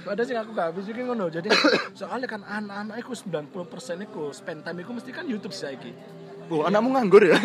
[0.09, 1.27] Ada sih aku gak habis iki ngono.
[1.29, 1.49] Jadi
[1.93, 5.93] soalnya kan anak-anak iku 90% iku spend time iku mesti kan YouTube saiki.
[6.49, 7.37] Oh, anakmu nganggur ya?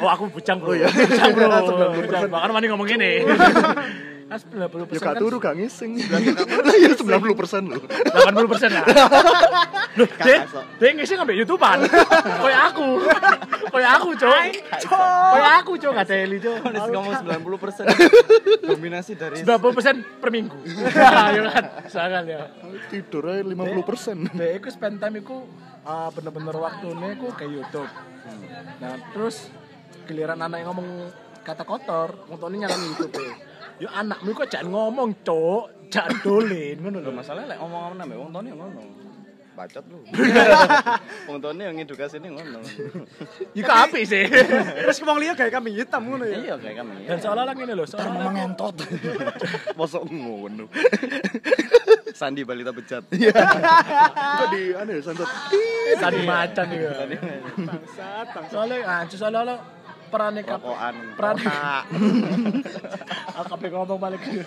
[0.00, 0.72] Oh aku bujang bro.
[0.72, 0.88] Oh, iya.
[0.88, 1.46] Bujang bro.
[1.92, 2.00] 90%.
[2.00, 2.22] Bujang.
[2.32, 3.12] Bahkan mani ngomong gini.
[4.28, 5.96] Kan 90% Ya kan gak turu gak ngising.
[6.04, 7.80] Ya 90% loh.
[7.80, 8.84] 80 persen lah.
[9.98, 10.64] Loh, dia, masuk.
[10.78, 11.78] dia ngisi ngambil YouTubean.
[12.44, 12.88] Kayak aku.
[13.72, 14.46] Kayak aku, coy.
[15.32, 15.92] Kayak aku, coy.
[15.96, 16.38] Gak teli.
[16.38, 20.58] Harus ngomong 90% dominasi dari 90 persen per minggu.
[21.28, 21.64] Ya kan?
[21.88, 22.40] Sangat ya.
[22.92, 24.38] Tidur aja 50%.
[24.38, 25.36] Dia itu spend time itu
[25.82, 27.90] uh, bener-bener waktunya itu ke YouTube.
[28.78, 29.48] Nah, terus
[30.04, 31.10] giliran anak yang ngomong
[31.42, 33.47] kata kotor, ngomongnya nyalain YouTube.
[33.78, 35.64] Yo anakmu kok jangan ngomong, cok.
[35.88, 37.10] Jangan dolin, ngono lho.
[37.16, 38.80] masalahnya lek ngomong apa wong tone ngono.
[39.58, 39.98] Bacot lu.
[41.26, 42.62] Wong tone yang ngedukasi ini ngono.
[43.58, 44.30] Ya apik sih.
[44.86, 46.38] Terus wong liya gawe kambing hitam ngono ya.
[46.38, 47.10] Iya kayak kami.
[47.10, 48.76] Dan seolah-olah gini loh, seolah-olah ngentot.
[49.74, 50.70] Masuk ngono.
[52.14, 53.02] Sandi balita bejat.
[53.10, 55.26] Kok di anu ya santet.
[55.98, 56.90] tadi macan ya.
[57.58, 58.50] Bangsat, bangsat.
[58.54, 58.78] Soalnya
[59.10, 59.56] soalnya
[60.08, 60.94] perannya kap Rokokan.
[61.14, 61.36] peran
[63.38, 64.42] aku kabeh ngomong balik ke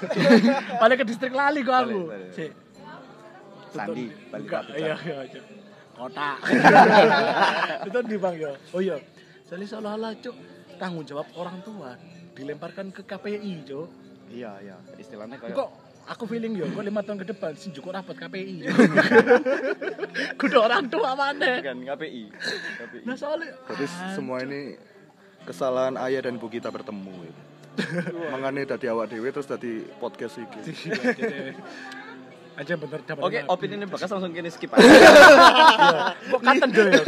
[0.75, 1.99] balik ke distrik lali kok aku.
[2.05, 2.29] Balik, balik.
[2.33, 2.45] si
[3.71, 5.41] Sandi balita enggak iya iya iya.
[5.95, 6.29] kota
[7.87, 8.97] itu di bang ya oh iya.
[9.45, 10.35] Soalnya seolah-olah cuk
[10.75, 11.95] tanggung jawab orang tua
[12.31, 13.87] dilemparkan ke KPI cuk.
[14.31, 15.69] Iya iya, istilahnya kayak kok
[16.07, 18.65] aku feeling yo kok lima tahun ke depan sih cukup rapat KPI
[20.39, 22.23] kudu orang tua mana kan KPI.
[22.79, 23.01] KPI.
[23.03, 23.85] nah soalnya Berarti
[24.15, 24.75] semua ini
[25.43, 27.13] kesalahan ayah dan ibu kita bertemu.
[27.27, 27.33] ya.
[28.29, 30.59] Mangane dadi awak dhewe terus dadi podcast iki.
[32.51, 34.83] aja bener dapat Oke, opini ini bakas langsung kini skip aja.
[36.35, 37.01] kok katen do ya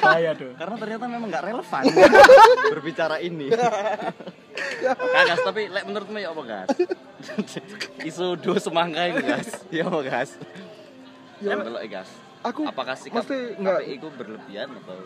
[0.00, 1.82] kaya do Karena ternyata memang nggak relevan
[2.72, 3.52] berbicara ini.
[4.88, 6.68] Kagas, tapi lek menurutmu ya apa gas?
[8.02, 10.30] Isu dua semangka ini gas, ya apa gas?
[11.38, 12.08] Ya, delok gas.
[12.40, 14.96] Aku Apakah sikap mesti nggak- itu berlebihan atau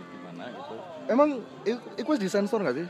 [0.45, 0.77] gimana gitu?
[1.09, 1.29] emang
[2.05, 2.87] wis disensor gak sih?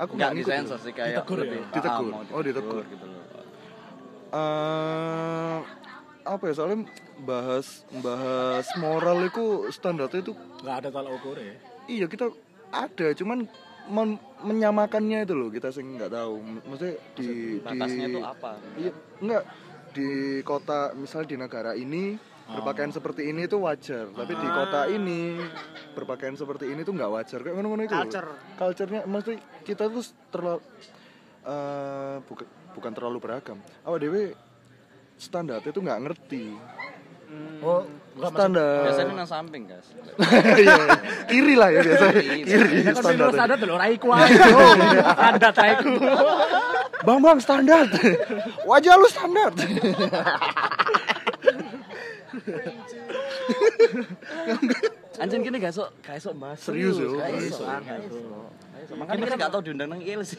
[0.00, 1.42] Aku Nggak disensor sih kayak Ditegur ya?
[1.46, 2.10] lebih paham, Ditegur.
[2.10, 2.84] mau Oh, ditegur.
[2.88, 3.22] gitu loh.
[4.32, 5.58] Eh,
[6.22, 6.78] apa ya soalnya
[7.20, 10.32] bahas bahas moral itu standarnya itu
[10.64, 11.54] nggak ada tolak ukur ya
[11.90, 12.30] iya kita
[12.72, 13.44] ada cuman
[13.90, 18.50] men- menyamakannya itu loh kita sih nggak tahu maksudnya di Batasnya di tuh apa?
[18.78, 19.42] iya enggak
[19.92, 20.08] di
[20.40, 22.16] kota misal di negara ini
[22.52, 25.40] berpakaian seperti ini itu wajar tapi di kota ini
[25.92, 27.38] berpakaian seperti ini tuh nggak wajar.
[27.44, 27.94] Kayak ngono-ngono itu.
[27.94, 28.28] Culture.
[28.56, 29.34] culture-nya mesti
[29.64, 30.60] kita tuh terlalu
[31.44, 33.58] eh, bukan bukan terlalu beragam.
[33.84, 34.24] Awak dewe
[35.20, 36.46] standar itu nggak ngerti.
[37.64, 38.82] Oh nggak maksud standar.
[38.84, 39.86] Biasanya nang samping gas.
[40.62, 40.74] Iya,
[41.32, 42.12] kiri lah ya biasanya.
[42.20, 42.44] Kiri.
[42.44, 44.44] kiri Ya kan standar standar standar dulu raiku aja.
[45.16, 45.92] Standar raiku.
[47.02, 47.84] bang bang standar.
[48.68, 49.50] Wajah lu standar
[55.20, 56.58] Anjing gini gak sok, gak sok mas.
[56.60, 57.20] Serius, yo.
[57.20, 57.62] Gak Gak iso.
[57.62, 58.96] iso.
[58.98, 60.36] Makanya kita gak tau diundang nang IL sih.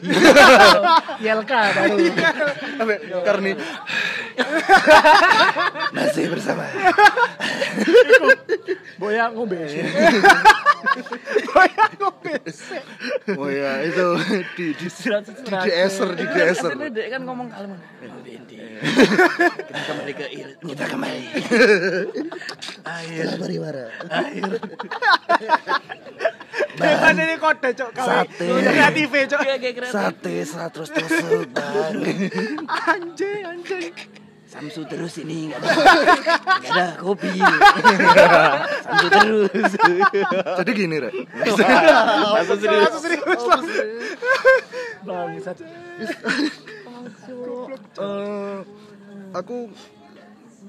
[1.24, 1.96] YLK baru.
[2.76, 3.52] Sampai karni
[5.94, 6.66] masih bersama
[8.98, 9.58] Boya ngombe.
[13.34, 14.06] oh ya itu
[14.54, 17.78] di di di di eser di di eser dia kan ngomong kalimat.
[18.84, 20.50] Kita kembali ke IL.
[20.60, 21.24] Kita kembali.
[22.84, 23.26] Air.
[23.40, 23.86] bariwara
[26.74, 28.08] Kan ini kode cok gawe.
[28.28, 28.46] Sate.
[28.46, 29.40] Kreatif cok.
[29.40, 29.90] Kayak kayak keren.
[29.92, 31.94] sate 100 tusuk bang
[32.68, 33.92] Anjing, anjing.
[34.54, 35.68] Samsu terus ini nggak ada
[36.62, 37.42] nggak ada kopi.
[38.86, 39.50] Samsu terus.
[40.62, 42.86] jadi gini rek Langsung serius.
[42.86, 44.14] Langsung serius.
[45.02, 45.58] Bangsat.
[47.24, 48.58] Eh,
[49.32, 49.56] aku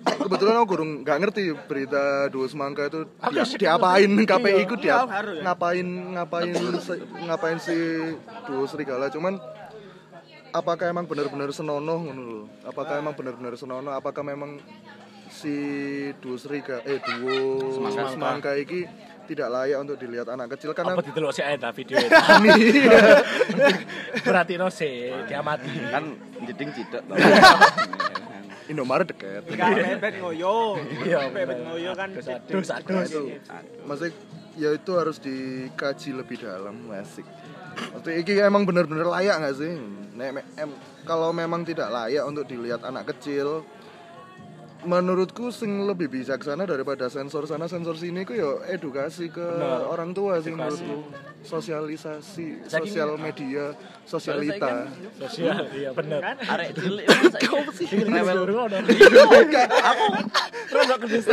[0.06, 4.62] kebetulan aku kurang nggak ngerti berita dua semangka itu Aku di, sih diapain KPI Iya,
[4.62, 5.42] itu iya, dia haru ya.
[5.44, 6.50] ngapain ngapain
[7.26, 7.76] ngapain si
[8.46, 9.36] dua serigala cuman
[10.52, 14.62] apakah emang benar-benar senonoh ngono lho apakah emang benar-benar senonoh apakah memang
[15.28, 15.56] si
[16.22, 17.36] dua serigala eh dua
[17.74, 18.12] Semangka.
[18.14, 18.86] semangka ini
[19.26, 22.14] tidak layak untuk dilihat anak kecil karena Apa ditelok sih eta video itu?
[22.14, 23.00] Iya.
[24.26, 25.70] Berarti no sih diamati.
[25.90, 26.04] Kan
[26.46, 27.04] jeding cidek.
[28.66, 30.82] Indomaret deket Enggak bebet ngoyo.
[31.06, 32.82] Iya, bebet ngoyo kan dosa-dosa.
[32.82, 33.22] itu
[33.86, 34.10] maksudnya
[34.58, 37.28] ya itu harus dikaji lebih dalam asik
[37.76, 39.74] Maksudnya ini emang bener-bener layak nggak sih
[40.16, 43.68] Nek, em- kalau memang tidak layak untuk dilihat anak kecil
[44.86, 49.82] menurutku sing lebih bijaksana daripada sensor sana sensor sini ku ya edukasi ke Bener.
[49.86, 51.10] orang tua sih menurutku
[51.42, 53.74] sosialisasi Saking- sosial media
[54.06, 56.22] sosialita Sosial, iya bener.
[56.22, 56.38] Kan?
[56.38, 57.18] Arek cilik kan
[58.06, 58.46] rewel.
[60.66, 61.32] Rewel ke desa.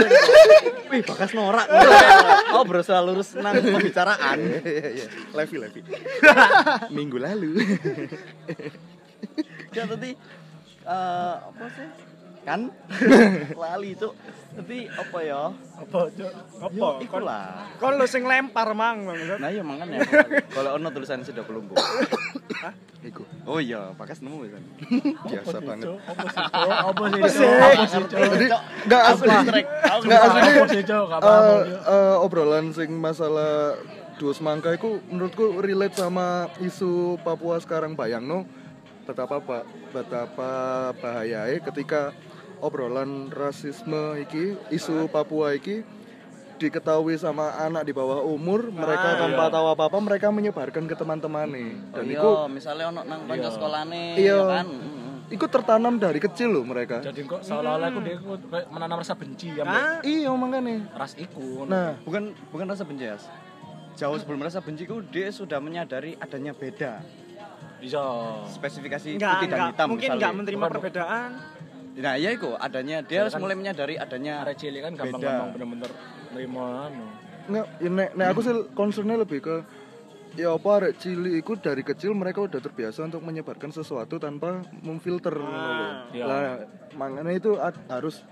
[0.89, 1.67] Wih, bakas norak.
[2.53, 4.37] Oh, berusaha lurus nang pembicaraan.
[4.39, 4.61] Iya,
[4.93, 5.07] iya.
[5.33, 5.81] Levi Levi
[6.97, 7.53] minggu lalu
[9.73, 10.11] Ya tadi
[10.83, 11.89] eh apa sih?
[12.43, 12.75] Kan
[13.63, 14.09] lali itu.
[14.53, 15.49] Tapi apa ya?
[15.81, 16.33] Apa, Cuk?
[16.61, 16.87] Apa?
[17.01, 17.73] Iku lah.
[17.81, 19.09] Kon lu sing lempar mang.
[19.09, 20.05] Nah, iya mangan ya.
[20.57, 21.79] Kalau ono tulisan sudah kelumpuh.
[23.03, 24.63] Iku Oh iya, bakas nemu kan.
[25.27, 25.87] biasa banget?
[25.89, 26.43] Apa sih?
[26.47, 27.49] Apa sih?
[27.49, 28.47] Apa jadi
[28.87, 29.67] nggak Aku asli distrek.
[29.67, 30.51] Aku nggak asli
[31.23, 33.75] Eh, eh, obrolan sing masalah
[34.21, 38.47] duo semangka itu menurutku relate sama isu Papua sekarang bayang no
[39.03, 40.53] betapa pak betapa
[41.03, 42.15] bahayanya ketika
[42.63, 45.83] obrolan rasisme iki isu Papua iki
[46.57, 51.75] diketahui sama anak di bawah umur mereka tanpa tahu apa apa mereka menyebarkan ke teman-temannya
[51.91, 54.39] Oh dan iya, itu misalnya ono nang kanca sekolahane Iya.
[54.39, 54.67] ya kan.
[55.27, 58.15] Itu tertanam dari kecil loh mereka Jadi kok seolah-olah aku dia
[58.69, 59.65] menanam rasa benci ya.
[59.65, 59.99] Hah?
[60.05, 61.65] iya makanya Ras iku.
[61.65, 63.27] nah Bukan bukan rasa benci, Yas.
[63.93, 67.03] Jauh sebelum rasa benci ku dia sudah menyadari adanya beda.
[67.83, 68.05] Iya.
[68.47, 69.71] Spesifikasi Enggak, putih dan enggak.
[69.75, 70.15] hitam Mungkin misalnya.
[70.21, 71.31] enggak menerima Bukan, perbedaan.
[71.93, 75.03] Nah, iya itu adanya dia harus mulai menyadari adanya Arek cilik kan Beda.
[75.05, 75.91] gampang-gampang bener-bener
[76.33, 77.05] nerima anu.
[77.43, 79.57] Nggak, ya nek, nek aku sih concernnya lebih ke
[80.33, 85.37] ya apa arek cilik itu dari kecil mereka udah terbiasa untuk menyebarkan sesuatu tanpa memfilter
[85.37, 85.53] lho.
[86.17, 86.25] Iya.
[86.25, 86.43] Lah
[86.97, 88.25] makanya itu ad- harus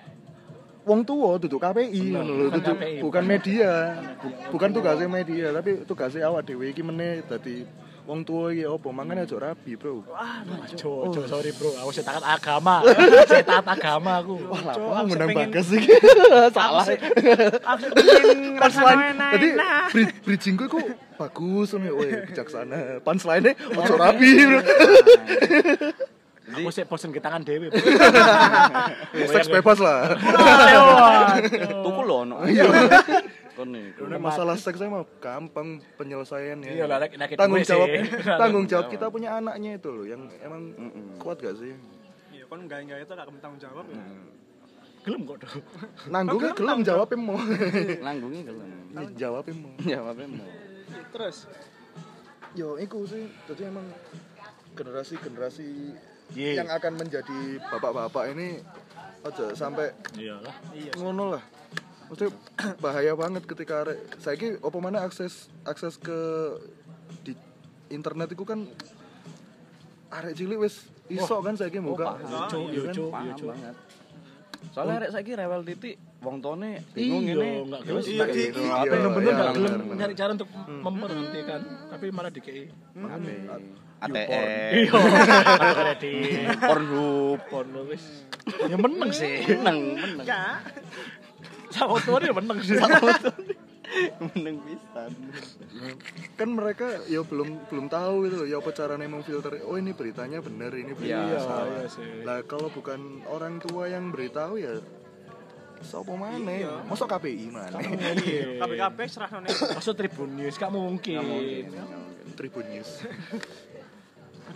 [0.81, 3.73] wong tua duduk KPI ngono lho, bukan duduk KPI, bukan media.
[4.17, 7.69] Bu- bukan tugasnya media, tapi tugasnya awak dhewe iki meneh dadi
[8.11, 10.03] wong tua iki opo mangane aja rabi, Bro.
[10.73, 12.83] Cuk, cuk, sorry bro, aku saya taat agama.
[13.25, 14.35] saya taat agama aku.
[14.45, 15.95] Wah, aku menang pengen- bagas iki.
[16.51, 16.85] Salah.
[17.71, 18.59] Aku pengen
[19.31, 19.95] tadi enak.
[19.95, 22.99] bri- bridgingku kok bagus nih, woi bijaksana.
[23.01, 24.31] Punchline-nya ojo rapi.
[24.43, 24.61] bro.
[26.51, 27.71] Aku sih bosen ke tangan dewe.
[29.31, 30.19] Seks bebas lah.
[31.79, 32.43] tuku lho ono.
[32.43, 32.67] Iya.
[34.17, 36.71] Masalah seks mah gampang penyelesaiannya.
[36.71, 37.89] Iya lah, nek- nek tanggung jawab
[38.37, 40.73] tanggung jawab kita punya anaknya itu loh yang emang
[41.17, 41.75] kuat gak sih?
[42.31, 44.03] Iya, kon enggak enggak itu enggak tanggung jawab ya.
[45.01, 45.63] Gelem kok dong.
[46.13, 47.37] Nanggungnya gelem jawabnya mau.
[48.01, 48.69] Nanggungi gelem.
[49.15, 49.73] jawabnya mau.
[49.81, 50.51] Jawabnya mau.
[51.11, 51.37] Terus
[52.53, 53.31] Yo, iku sih.
[53.47, 53.87] Jadi emang
[54.75, 55.69] generasi-generasi
[56.31, 56.63] Iya.
[56.63, 58.63] yang akan menjadi bapak-bapak ini
[59.21, 60.55] aja sampai Iya lah.
[60.95, 61.43] ngono lah
[62.11, 62.33] maksudnya
[62.83, 66.19] bahaya banget ketika arek saiki apa mana akses akses ke
[67.23, 67.33] di
[67.89, 68.67] internet itu kan
[70.11, 71.55] arek cilik wis iso kan.
[71.55, 72.11] Cuk, Iya yo kan?
[72.49, 73.49] cuk, yo Paham cuk.
[73.49, 73.77] banget.
[74.71, 77.49] Soalnya arek saiki rewel titik wong tone bingung Iya, ini.
[77.65, 78.13] enggak Terus gelem.
[78.13, 78.45] Iya, Ki.
[78.53, 78.77] Iya?
[78.85, 82.69] Bener-bener iya, gak gelem nyari cara untuk memberhentikan, tapi malah dikei.
[84.01, 84.29] ATM,
[84.81, 84.93] Iya.
[85.81, 86.13] Ada di
[86.57, 88.25] Pornhub, porno wis.
[88.65, 89.45] Ya meneng sih.
[89.51, 90.27] menang, menang.
[91.71, 92.77] Sama tuh dia meneng sih.
[94.23, 95.11] Menang pisan.
[96.39, 100.39] kan mereka ya belum belum tahu itu loh, ya apa caranya memfilter oh ini beritanya
[100.39, 102.23] benar ini Iya, beritanya salah iya sih.
[102.23, 104.79] lah kalau bukan orang tua yang beritahu ya
[105.81, 106.37] Sopo mana?
[106.39, 106.85] Iya.
[106.85, 107.81] Masuk KPI mana?
[108.61, 109.49] KBKB serah none.
[109.49, 111.25] Maksud Tribun News gak mungkin.
[112.37, 113.01] Tribun News.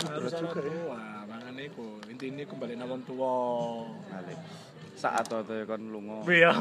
[0.05, 1.97] Harus orang tua, mangan iku.
[2.13, 3.35] Intine kembali nang wong tua.
[4.13, 4.37] Balik.
[4.95, 6.55] Saat waktu kon lunga Iya,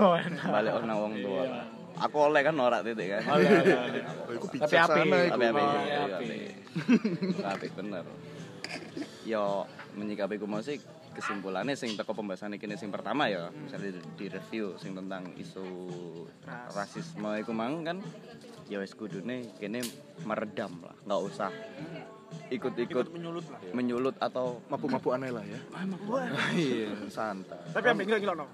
[0.44, 1.44] balik nang wong tua.
[1.46, 1.62] Iya.
[2.02, 3.22] Aku oleh kan norak titik kan.
[3.30, 4.04] Oh, iya, iya, iya.
[4.26, 5.14] Oh, iku Tapi bijaksana api.
[5.22, 5.30] iku.
[5.30, 6.26] Tapi api, Oh, iya, api.
[6.26, 6.38] api.
[7.46, 8.06] Api bener.
[9.24, 9.44] Yo
[9.94, 10.82] menyikapi ku mau sih
[11.14, 15.62] kesimpulannya sing teko pembahasan iki sing pertama ya, misalnya di, di review sing tentang isu
[16.74, 18.02] rasisme iku mang kan
[18.66, 19.86] ya wis kudune kene
[20.26, 21.54] meredam lah, nggak usah
[22.54, 23.60] ikut-ikut menyulut lah.
[23.74, 25.60] menyulut atau Mabuk-mabuk aneh lah ya.
[26.58, 27.58] iya santai.
[27.74, 28.46] Tapi ambek ngilok no.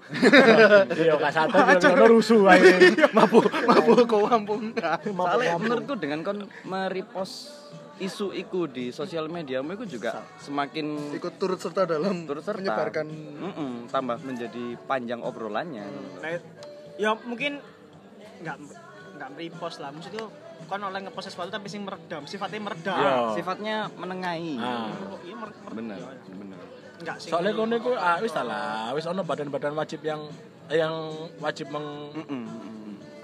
[0.96, 2.94] Iya, gak santai ono rusuh ae.
[3.12, 4.72] Mabuk, mabuk kau kampung.
[5.04, 7.52] Soalnya menurutku dengan kon merepost
[8.00, 13.06] isu iku di sosial media itu juga semakin Ikut turut serta dalam turut serta menyebarkan
[13.12, 15.84] Mm-mm, tambah menjadi panjang obrolannya
[16.24, 16.40] Nah,
[16.96, 17.60] ya mungkin
[18.40, 18.56] enggak
[19.16, 19.92] enggak repost lah.
[19.92, 20.24] Maksudnya
[20.66, 22.96] kon oleh ngepost sesuatu tapi sing meredam, sifatnya meredam.
[22.96, 23.14] Iya.
[23.32, 24.90] sifatnya menengahi Ah.
[25.20, 25.34] Iya,
[25.70, 25.98] bener
[26.28, 26.58] bener
[26.96, 30.20] enggak sih Soalnya kono iku ah wis ta lah, wis ono badan-badan wajib yang
[30.68, 30.92] yang
[31.36, 32.46] wajib meng, Mm, mm,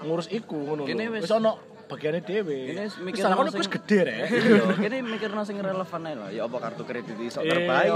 [0.01, 0.97] ngurus iku ngono lho.
[1.15, 1.51] Wis- ono
[1.87, 4.27] bagiannya wis Wis mikir ta kono wis gede rek.
[4.83, 6.29] Kene mikirno sing relevan ae lah.
[6.29, 7.53] Ya apa kartu kredit iso Iya.
[7.53, 7.95] terbayar,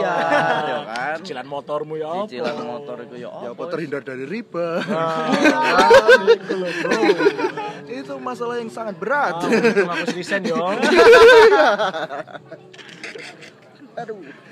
[0.64, 1.16] ya kan?
[1.20, 2.24] Cicilan motormu ya apa?
[2.26, 3.52] Cicilan motor iku ya Ya apa?
[3.52, 4.68] apa terhindar dari riba.
[4.88, 5.28] Ah,
[6.38, 6.92] iku lho, bro.
[7.88, 9.42] Itu masalah yang sangat berat.
[9.46, 10.58] Untung aku serisen yo.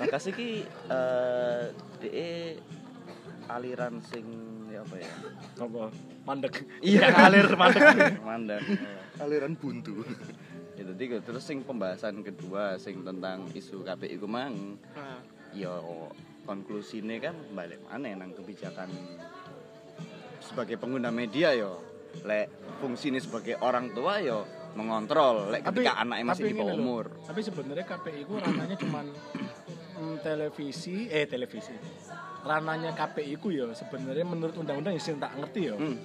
[0.00, 1.62] Makasih ki eh
[2.00, 2.30] DE
[3.50, 4.24] aliran sing
[4.70, 5.10] ya apa ya?
[5.58, 5.90] Apa?
[6.22, 6.54] Mandek.
[6.80, 7.82] Iya, ngalir mandek.
[8.28, 8.62] Mandang.
[9.18, 10.06] Aliran buntu.
[10.78, 15.20] Ya tadi terus sing pembahasan kedua sing tentang isu KPI ku mang Nah,
[15.52, 15.76] ya
[16.48, 18.88] konklusinya kan balik mana nang kebijakan
[20.40, 21.84] sebagai pengguna media yo
[22.20, 22.46] lek
[22.78, 27.04] fungsinya sebagai orang tua yo mengontrol lek ketika anaknya masih di bawah ngene lho, umur
[27.26, 29.04] Tapi sebenarnya KPI ku ranahnya cuman
[29.98, 31.74] mm, televisi, eh televisi.
[32.40, 35.74] Ranahnya KPI ku ya sebenarnya menurut undang-undang yang tak ngerti ya.
[35.74, 35.96] Hmm.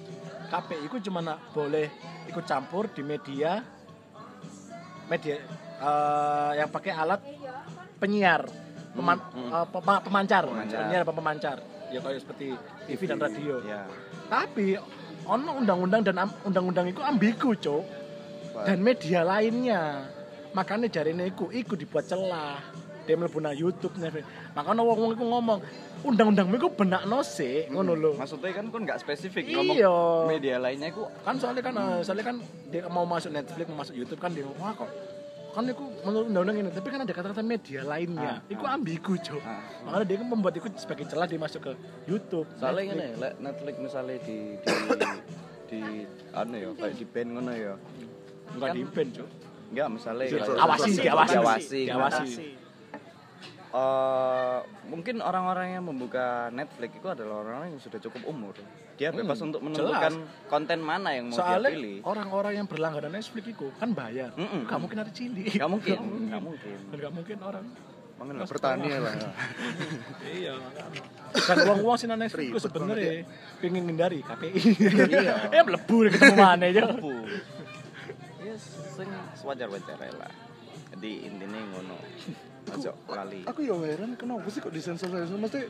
[0.46, 1.86] KPI ku cuma nak boleh
[2.26, 3.62] ikut campur di media
[5.06, 5.36] media
[5.78, 7.20] eh, yang pakai alat
[7.96, 8.44] penyiar,
[8.92, 9.50] peman- hmm.
[9.72, 10.78] pema- pemancar, Pemancar.
[10.82, 11.56] penyiar apa pemancar.
[11.86, 12.50] Ya kayak seperti
[12.90, 13.62] TV dan radio.
[13.62, 13.86] ya
[14.26, 14.74] Tapi
[15.26, 17.84] ono undang-undang dan undang-undang itu ambigu, Cuk.
[18.64, 20.06] Dan media lainnya.
[20.56, 22.56] Makanya dari iku iku dibuat celah.
[23.06, 24.24] Dia mlebu nang YouTube nih.
[24.56, 25.58] Makanya wong-wong iku ngomong,
[26.02, 28.10] undang-undang iku benakno sik, ngono lho.
[28.18, 29.54] maksudnya kan kan nggak spesifik Iya.
[29.62, 32.36] ngomong media lainnya ku Kan soalnya kan eh, soalnya kan
[32.70, 34.90] dia mau masuk Netflix, mau masuk YouTube kan dia wah kok
[35.56, 38.76] kan itu menurut undang-undang ini tapi kan ada kata-kata media lainnya Ah, itu ah.
[38.76, 39.64] ambigu cok Ah.
[39.82, 41.72] makanya dia kan membuat itu sebagai celah dia masuk ke
[42.04, 42.92] YouTube soalnya Netflix.
[42.92, 44.76] ngene lek Netflix misalnya di di
[45.66, 45.80] di
[46.30, 47.74] anu ya kayak di band ngono ya
[48.52, 49.28] enggak kan- di band cok
[49.66, 50.24] enggak misalnya
[50.58, 51.32] Awasi, diawasi.
[51.32, 51.80] diawasi.
[51.88, 52.44] Diawasi.
[53.76, 54.58] Eh,
[54.88, 58.56] mungkin orang-orang yang membuka Netflix itu adalah orang-orang yang sudah cukup umur.
[58.96, 61.96] Dia bebas untuk menentukan konten mana yang mau soalnya dia pilih.
[62.08, 64.64] orang-orang yang berlangganan Netflix itu kan bayar Mm-mm.
[64.64, 65.98] Gak mungkin ada cindi Gak mungkin,
[66.32, 66.76] gak mungkin.
[66.96, 67.64] Gak mungkin orang
[68.16, 69.12] Makanya Bertani lah.
[70.24, 70.56] iya
[71.36, 73.28] kan uang-uang sih Netflix itu sebenarnya
[73.60, 74.60] pengen ngindari KPI
[75.12, 75.34] Iya.
[75.60, 77.12] eh melebu deh ketemu mana aja mampu.
[78.40, 78.62] Yes,
[78.96, 80.32] sing sewajar-wajar lah.
[80.96, 82.00] Jadi intinya ngono.
[82.66, 83.46] Ojo lali.
[83.46, 85.60] Aku ya heran kenapa sih kok disensor sensor mesti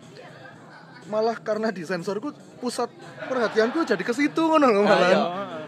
[1.07, 2.91] malah karena disensorku pusat
[3.23, 5.09] perhatianku jadi ke situ ngono loh Nah, malah.
[5.09, 5.23] iya.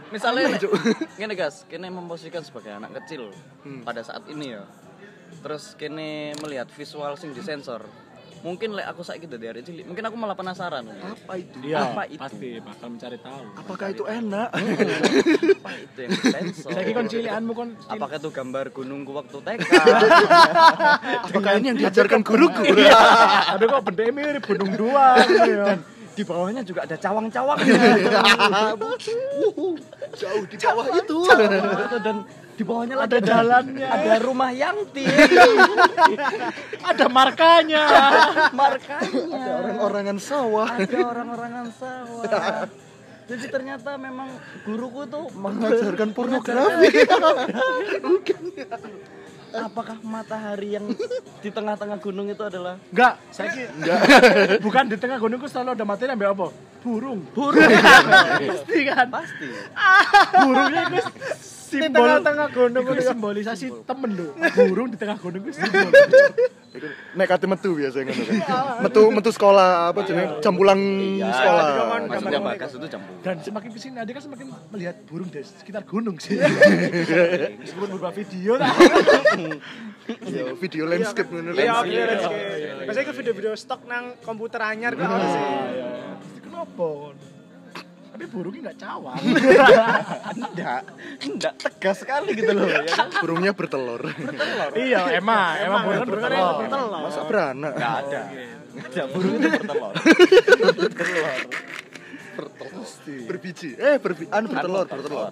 [0.09, 0.57] Misalnya,
[1.20, 3.29] gini guys, kini memposisikan sebagai anak kecil
[3.61, 3.85] Hmm.
[3.85, 4.64] pada saat ini ya.
[5.39, 7.85] Terus kini melihat visual sing disensor.
[8.39, 10.86] Mungkin lek aku saiki dari hari cilik, mungkin aku malah penasaran.
[10.86, 11.59] Apa itu?
[11.66, 12.22] iya Apa itu?
[12.22, 14.49] pasti bakal mencari tahu Apakah itu enak?
[15.59, 16.70] Apa itu yang disensor?
[16.70, 19.70] saya kan cilianmu kan Apakah itu gambar gunungku waktu TK?
[21.26, 22.62] Apakah ini yang diajarkan guruku?
[23.53, 25.78] aduh kok benda mirip gunung dua Dan
[26.18, 27.78] di bawahnya juga ada cawang-cawangnya.
[30.18, 31.18] Jauh di bawah itu.
[32.03, 32.16] dan
[32.59, 35.06] di bawahnya ada jalannya ada rumah Yanti.
[36.90, 37.86] ada markanya
[38.66, 39.62] Markanya.
[39.62, 40.66] Orang-orangan sawah.
[40.74, 42.66] ada orang-orangan sawah.
[43.30, 44.26] Jadi ternyata memang
[44.66, 46.90] guruku tuh Mengajarkan pornografi.
[49.48, 50.90] Apakah matahari yang
[51.40, 53.64] di tengah-tengah gunung itu adalah enggak saya ki
[54.61, 56.46] bukan di tengah gunungku selalu ada materi ambil apa
[56.84, 57.64] burung burung?
[58.44, 59.48] pasti kan Pasti.
[60.44, 61.00] burungnya itu
[61.68, 64.28] simbol tengah-tengah gunung itu simbolisasi temen lho
[64.72, 65.92] burung di tengah gunung itu simbol
[67.12, 68.82] nek kate metu biasanya ngono kan.
[68.86, 70.78] Metu metu sekolah apa jenenge jam pulang
[71.18, 71.64] sekolah.
[72.06, 73.12] Maksudnya bagas itu campur.
[73.24, 78.14] dan semakin ke sini adik kan semakin melihat burung di sekitar gunung sih meskipun beberapa
[78.14, 78.70] video lah
[80.62, 81.84] video landscape ngono Iya, kan.
[81.84, 82.72] iya, iya.
[82.86, 85.42] Biasanya ke video-video stok nang komputer anyar kan sih.
[86.46, 87.12] kenapa?
[88.18, 89.22] Tapi burungnya nggak cawang
[90.42, 90.80] Enggak,
[91.22, 93.14] enggak tegas sekali gitu loh ya kan.
[93.22, 94.10] Burungnya bertelur.
[94.74, 96.98] iya emang emang burung kan burung kan bertelur bertelur.
[97.06, 97.72] Masa beranak?
[97.78, 98.20] Enggak ada.
[98.74, 99.94] Enggak ada burung itu bertelur.
[102.58, 103.14] Pasti.
[103.30, 103.70] Berbiji.
[103.78, 105.30] Eh, berbi anu bertelur, bertelur.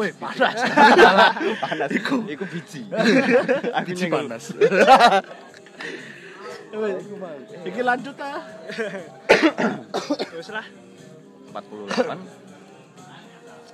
[0.00, 0.56] Wih, panas.
[1.60, 1.90] Panas.
[1.92, 2.88] Iku iku biji.
[3.84, 4.44] Biji panas.
[7.68, 8.40] Iki lanjut ah.
[10.32, 10.64] Ya wis lah.
[11.50, 12.18] 48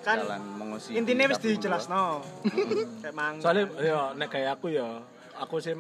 [0.01, 0.95] Kan jalan mengusi.
[0.95, 2.23] intinya wis dijelasno.
[3.03, 3.35] Kayak mang.
[3.37, 5.03] Soalnya ya nek kayak aku ya,
[5.35, 5.75] aku sih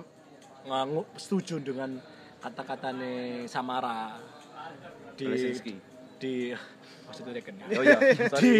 [0.65, 2.03] ngangu setuju dengan
[2.41, 3.13] kata-katane
[3.47, 4.19] Samara
[5.15, 5.75] di Brzezinski.
[6.17, 6.51] di
[7.07, 7.67] maksudnya kan ya.
[7.71, 7.99] Oh iya,
[8.43, 8.53] di,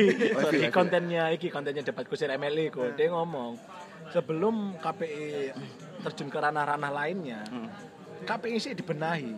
[0.55, 3.59] di kontennya iki kontennya debat kusir MLI kok dia ngomong
[4.09, 5.51] sebelum KPI
[6.01, 7.67] terjun ke ranah-ranah lainnya Hmm.
[8.23, 9.35] KPI sih dibenahi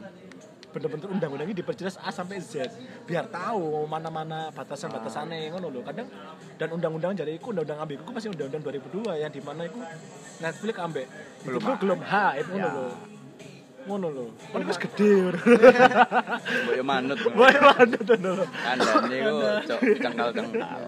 [0.68, 2.68] bener-bener undang-undang ini diperjelas A sampai Z.
[3.04, 5.80] Biar tahu mana-mana batasan-batasannya ngono lho.
[5.82, 6.08] Kadang
[6.60, 9.80] dan undang-undang jadi iku undang-undang ambek iku masih undang-undang 2002 yang di mana iku
[10.38, 11.06] Netflix ambek
[11.44, 12.86] belum belum H itu ngono lho.
[13.88, 14.26] Ngono lho.
[14.52, 15.12] Kan wis gede
[16.68, 17.18] Boyo manut.
[17.32, 18.44] Boy manut ngono lho.
[18.52, 20.82] Kandane iku cok cengkal-cengkal.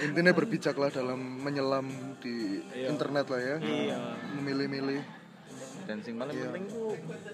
[0.00, 1.86] intinya berbijaklah dalam menyelam
[2.24, 3.56] di internet lah ya.
[3.60, 3.98] Iya.
[4.40, 5.02] memilih-milih.
[5.84, 6.54] Dan sing paling Iya.
[6.54, 6.64] penting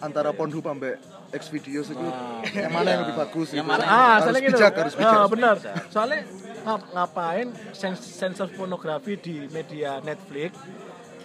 [0.00, 0.96] antara Pornhub sampai
[1.36, 2.06] X videos itu
[2.52, 3.70] yang mana yang lebih bagus Yang itu.
[3.70, 4.50] mana- ah harus soalnya gitu.
[4.52, 5.12] bijak harus bijak.
[5.14, 5.56] ah, benar.
[5.86, 6.20] Soalnya
[6.62, 10.56] ngap- ngapain sens- sensor pornografi di media Netflix?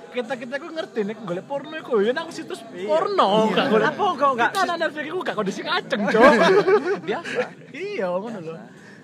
[0.10, 2.00] Kita kita gue ngerti nih golek porno iku.
[2.00, 5.62] Ya nang situs porno gak golek Apa kok nggak kita nang Netflix iku gak kondisi
[5.62, 6.32] kaceng cok
[7.08, 7.40] biasa.
[7.72, 8.56] Iya ngono lho.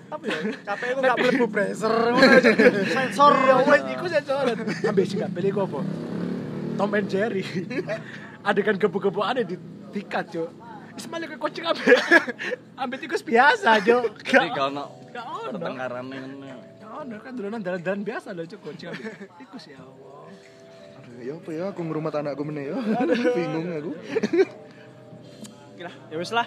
[0.08, 0.38] Apa ya?
[0.62, 1.92] KPI ku gak mlebu ngono
[2.36, 2.50] aja.
[2.86, 3.32] sensor.
[3.34, 5.80] Iya wes iku sensoran ambil sih gak pilih apa?
[6.76, 7.44] Tom and Jerry.
[8.48, 9.56] Adegan gebuk-gebukan di
[9.90, 10.48] tikat cok
[10.98, 11.94] Ismail kayak kucing ambil
[12.82, 13.90] ambil tikus biasa Jadi
[14.28, 16.46] kalau ono gak ono pertengkaran ngono.
[16.76, 19.06] gak ono kan dolanan dalan-dalan biasa lho cok kucing ambil
[19.38, 20.26] tikus ya Allah.
[20.98, 21.64] Aduh, ya apa ya?
[21.70, 22.76] Aku ngurmat anakku meneh ya.
[23.36, 23.92] Bingung aku.
[25.70, 26.46] Oke lah, ya wis lah.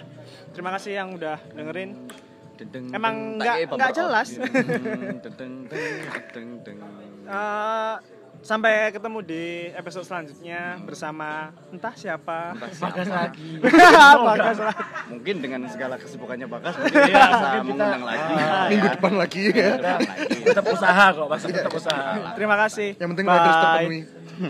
[0.52, 1.90] Terima kasih yang udah dengerin.
[2.92, 4.28] Emang nggak- nggak iya, jelas.
[4.38, 6.78] Dedeng, dedeng, dedeng, dedeng.
[7.24, 7.94] Eh,
[8.42, 11.28] sampai ketemu di episode selanjutnya bersama
[11.70, 12.58] entah siapa.
[12.58, 13.62] bagas lagi
[14.28, 14.74] Bagas lah.
[15.08, 18.32] Mungkin dengan segala kesibukannya Bagas mungkin dia bisa mengundang lagi.
[18.68, 20.42] minggu depan lagi ya Minggu depan lagi.
[20.44, 22.88] tetap usaha kok masih tetap usaha Terima kasih.
[22.96, 23.34] yang penting Bye.
[23.36, 24.00] riders terpenuhi